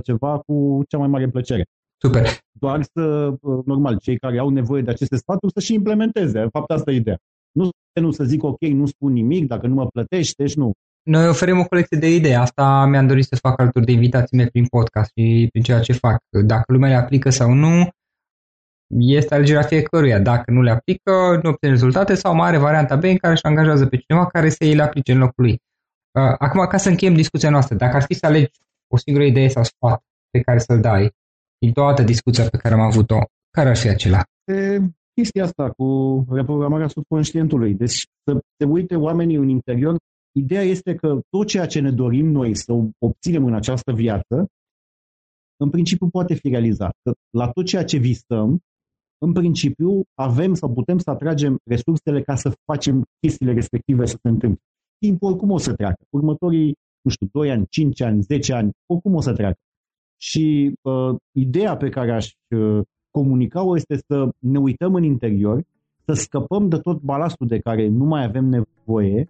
ceva 0.05 0.39
cu 0.39 0.83
cea 0.89 0.99
mai 0.99 1.09
mare 1.09 1.29
plăcere. 1.29 1.65
Super. 2.03 2.27
Doar 2.53 2.83
să, 2.83 3.35
normal, 3.65 3.99
cei 3.99 4.19
care 4.19 4.39
au 4.39 4.49
nevoie 4.49 4.83
de 4.83 4.91
aceste 4.91 5.17
sfaturi 5.17 5.53
să 5.53 5.61
și 5.61 5.75
implementeze. 5.75 6.41
În 6.41 6.51
fapt, 6.51 6.71
asta 6.71 6.91
e 6.91 6.95
ideea. 6.95 7.19
Nu, 7.53 7.69
nu 8.01 8.11
să 8.11 8.25
zic, 8.25 8.43
ok, 8.43 8.61
nu 8.61 8.87
spun 8.87 9.13
nimic, 9.13 9.47
dacă 9.47 9.67
nu 9.67 9.75
mă 9.75 9.87
plătești, 9.87 10.35
deci 10.37 10.55
nu. 10.55 10.73
Noi 11.03 11.29
oferim 11.29 11.59
o 11.59 11.65
colecție 11.65 11.99
de 11.99 12.15
idei. 12.15 12.37
Asta 12.37 12.87
mi-am 12.87 13.07
dorit 13.07 13.25
să 13.25 13.37
fac 13.37 13.61
alături 13.61 13.85
de 13.85 13.93
invitații 13.93 14.37
mei 14.37 14.47
prin 14.47 14.67
podcast 14.67 15.11
și 15.17 15.49
prin 15.51 15.63
ceea 15.63 15.81
ce 15.81 15.93
fac. 15.93 16.19
Dacă 16.45 16.73
lumea 16.73 16.89
le 16.89 16.95
aplică 16.95 17.31
sau 17.31 17.53
nu, 17.53 17.89
este 18.99 19.35
alegerea 19.35 19.63
fiecăruia. 19.63 20.19
Dacă 20.19 20.51
nu 20.51 20.63
le 20.63 20.71
aplică, 20.71 21.41
nu 21.43 21.49
obține 21.49 21.71
rezultate 21.71 22.15
sau 22.15 22.35
mai 22.35 22.49
are 22.49 22.59
varianta 22.59 22.97
B 22.97 23.03
în 23.03 23.17
care 23.17 23.33
își 23.33 23.45
angajează 23.45 23.87
pe 23.87 23.97
cineva 23.97 24.27
care 24.27 24.49
să 24.49 24.65
îi 24.65 24.75
le 24.75 24.83
aplice 24.83 25.13
în 25.13 25.19
locul 25.19 25.45
lui. 25.45 25.53
Uh, 25.53 26.35
acum, 26.39 26.67
ca 26.67 26.77
să 26.77 26.89
încheiem 26.89 27.15
discuția 27.15 27.51
noastră, 27.51 27.77
dacă 27.77 27.97
ar 27.97 28.03
fi 28.03 28.15
să 28.15 28.27
alegi 28.27 28.59
o 28.93 28.97
singură 28.97 29.25
idee 29.25 29.49
sau 29.49 29.63
sfat 29.65 30.03
pe 30.31 30.41
care 30.41 30.59
să-l 30.59 30.81
dai 30.81 31.11
din 31.61 31.73
toată 31.73 32.03
discuția 32.03 32.49
pe 32.49 32.57
care 32.57 32.75
am 32.75 32.81
avut-o, 32.81 33.19
care 33.51 33.69
ar 33.69 33.77
fi 33.77 33.89
acela? 33.89 34.23
E, 34.45 34.79
chestia 35.15 35.45
asta 35.45 35.71
cu 35.71 35.87
reprogramarea 36.31 36.89
subconștientului. 36.89 37.75
Deci 37.75 38.05
să 38.25 38.41
se 38.57 38.65
uite 38.65 38.97
oamenii 38.97 39.37
în 39.37 39.49
interior. 39.49 39.97
Ideea 40.33 40.63
este 40.63 40.95
că 40.95 41.21
tot 41.29 41.47
ceea 41.47 41.67
ce 41.67 41.81
ne 41.81 41.91
dorim 41.91 42.27
noi 42.27 42.57
să 42.57 42.73
obținem 42.99 43.45
în 43.45 43.55
această 43.55 43.93
viață, 43.93 44.47
în 45.57 45.71
principiu 45.71 46.09
poate 46.09 46.35
fi 46.35 46.49
realizat. 46.49 46.93
Că 47.03 47.13
la 47.31 47.51
tot 47.51 47.65
ceea 47.65 47.85
ce 47.85 47.97
visăm, 47.97 48.61
în 49.19 49.33
principiu 49.33 50.03
avem 50.15 50.55
sau 50.55 50.73
putem 50.73 50.99
să 50.99 51.11
atragem 51.11 51.59
resursele 51.65 52.23
ca 52.23 52.35
să 52.35 52.53
facem 52.73 53.05
chestiile 53.21 53.53
respective 53.53 54.07
să 54.07 54.19
se 54.23 54.29
întâmple 54.29 54.63
timpul 55.01 55.31
oricum 55.31 55.51
o 55.51 55.59
să 55.59 55.75
treacă. 55.75 56.03
Următorii, 56.11 56.75
nu 57.05 57.11
știu, 57.11 57.29
2 57.33 57.51
ani, 57.51 57.67
5 57.71 58.01
ani, 58.01 58.23
10 58.23 58.53
ani, 58.53 58.71
oricum 58.87 59.15
o 59.15 59.21
să 59.21 59.33
treacă. 59.33 59.59
Și 60.23 60.73
uh, 60.83 61.17
ideea 61.33 61.77
pe 61.77 61.89
care 61.89 62.13
aș 62.13 62.33
uh, 62.49 62.81
comunica-o 63.11 63.77
este 63.77 63.97
să 64.07 64.29
ne 64.39 64.59
uităm 64.59 64.95
în 64.95 65.03
interior, 65.03 65.63
să 66.05 66.13
scăpăm 66.13 66.69
de 66.69 66.77
tot 66.77 67.01
balastul 67.01 67.47
de 67.47 67.59
care 67.59 67.89
nu 67.89 68.05
mai 68.05 68.25
avem 68.25 68.45
nevoie, 68.45 69.29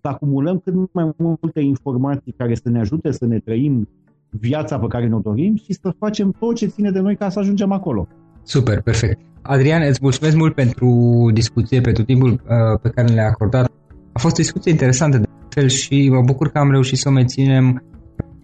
să 0.00 0.08
acumulăm 0.08 0.58
cât 0.58 0.92
mai 0.92 1.12
multe 1.16 1.60
informații 1.60 2.32
care 2.36 2.54
să 2.54 2.68
ne 2.68 2.78
ajute 2.78 3.10
să 3.10 3.26
ne 3.26 3.38
trăim 3.38 3.88
viața 4.30 4.78
pe 4.78 4.86
care 4.86 5.06
ne-o 5.06 5.18
dorim 5.18 5.56
și 5.56 5.72
să 5.72 5.94
facem 5.98 6.30
tot 6.38 6.54
ce 6.54 6.66
ține 6.66 6.90
de 6.90 7.00
noi 7.00 7.16
ca 7.16 7.28
să 7.28 7.38
ajungem 7.38 7.72
acolo. 7.72 8.08
Super, 8.42 8.80
perfect. 8.82 9.20
Adrian, 9.42 9.82
îți 9.82 9.98
mulțumesc 10.02 10.36
mult 10.36 10.54
pentru 10.54 10.90
discuție, 11.32 11.80
pentru 11.80 12.04
timpul 12.04 12.30
uh, 12.30 12.80
pe 12.82 12.88
care 12.88 13.12
le-ai 13.12 13.26
acordat. 13.26 13.70
A 14.12 14.18
fost 14.18 14.38
o 14.38 14.42
discuție 14.42 14.70
interesantă 14.70 15.18
de 15.18 15.26
fel 15.48 15.68
și 15.68 16.08
mă 16.08 16.22
bucur 16.22 16.48
că 16.48 16.58
am 16.58 16.70
reușit 16.70 16.98
să 16.98 17.08
o 17.08 17.12
menținem 17.12 17.82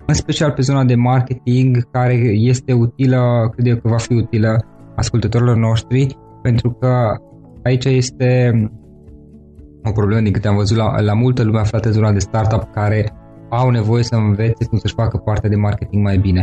în 0.07 0.15
special 0.15 0.51
pe 0.51 0.63
zona 0.63 0.85
de 0.85 0.95
marketing 0.95 1.91
care 1.91 2.15
este 2.33 2.73
utilă, 2.73 3.51
cred 3.55 3.67
eu 3.67 3.77
că 3.77 3.89
va 3.89 3.97
fi 3.97 4.13
utilă 4.13 4.65
ascultătorilor 4.97 5.57
noștri 5.57 6.17
pentru 6.43 6.71
că 6.71 7.17
aici 7.63 7.85
este 7.85 8.53
o 9.85 9.93
problemă 9.93 10.21
din 10.21 10.33
câte 10.33 10.49
am 10.49 10.57
văzut 10.57 10.77
la, 10.77 11.01
la 11.01 11.15
multă 11.15 11.43
lume 11.43 11.59
aflată 11.59 11.89
în 11.89 11.95
zona 11.95 12.13
de 12.13 12.19
startup 12.19 12.73
care 12.73 13.13
au 13.51 13.71
nevoie 13.71 14.03
să 14.03 14.15
învețe 14.15 14.65
cum 14.65 14.79
să-și 14.79 14.95
facă 14.95 15.17
partea 15.17 15.49
de 15.49 15.57
marketing 15.57 16.03
mai 16.03 16.19
bine. 16.19 16.41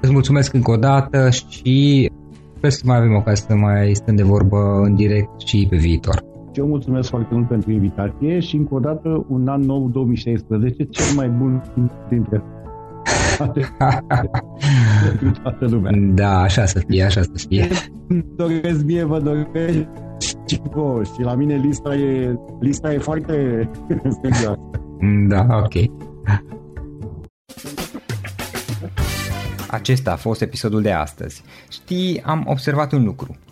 Îți 0.00 0.12
mulțumesc 0.12 0.54
încă 0.54 0.70
o 0.70 0.76
dată 0.76 1.30
și 1.30 2.10
sper 2.56 2.70
să 2.70 2.82
mai 2.86 2.96
avem 2.96 3.14
ocazia 3.14 3.46
să 3.48 3.54
mai 3.54 3.94
stăm 3.94 4.14
de 4.14 4.22
vorbă 4.22 4.80
în 4.84 4.94
direct 4.94 5.40
și 5.40 5.66
pe 5.70 5.76
viitor. 5.76 6.14
Și 6.52 6.60
eu 6.60 6.66
mulțumesc 6.66 7.08
foarte 7.08 7.34
mult 7.34 7.48
pentru 7.48 7.70
invitație 7.70 8.38
și 8.38 8.56
încă 8.56 8.74
o 8.74 8.78
dată 8.78 9.26
un 9.28 9.48
an 9.48 9.60
nou 9.60 9.88
2016, 9.88 10.84
cel 10.84 11.16
mai 11.16 11.28
bun 11.28 11.62
dintre 12.08 12.42
pentru 13.36 15.30
toată 15.42 15.66
lumea. 15.66 15.92
Da, 15.96 16.40
așa 16.40 16.66
să 16.66 16.82
fie, 16.88 17.02
așa 17.02 17.22
să 17.22 17.46
fie. 17.48 17.68
Doresc 18.36 18.84
mie, 18.84 19.04
vă 19.04 19.20
doresc 19.20 19.86
și 20.46 20.60
vouă. 20.70 21.02
Și 21.02 21.20
la 21.20 21.34
mine 21.34 21.54
lista 21.54 21.94
e, 21.94 22.38
lista 22.60 22.92
e 22.92 22.98
foarte 22.98 23.70
serioasă. 24.22 24.60
Da, 25.28 25.46
ok. 25.50 25.90
Acesta 29.70 30.12
a 30.12 30.16
fost 30.16 30.40
episodul 30.40 30.82
de 30.82 30.92
astăzi. 30.92 31.42
Știi, 31.70 32.22
am 32.24 32.44
observat 32.46 32.92
un 32.92 33.04
lucru. 33.04 33.36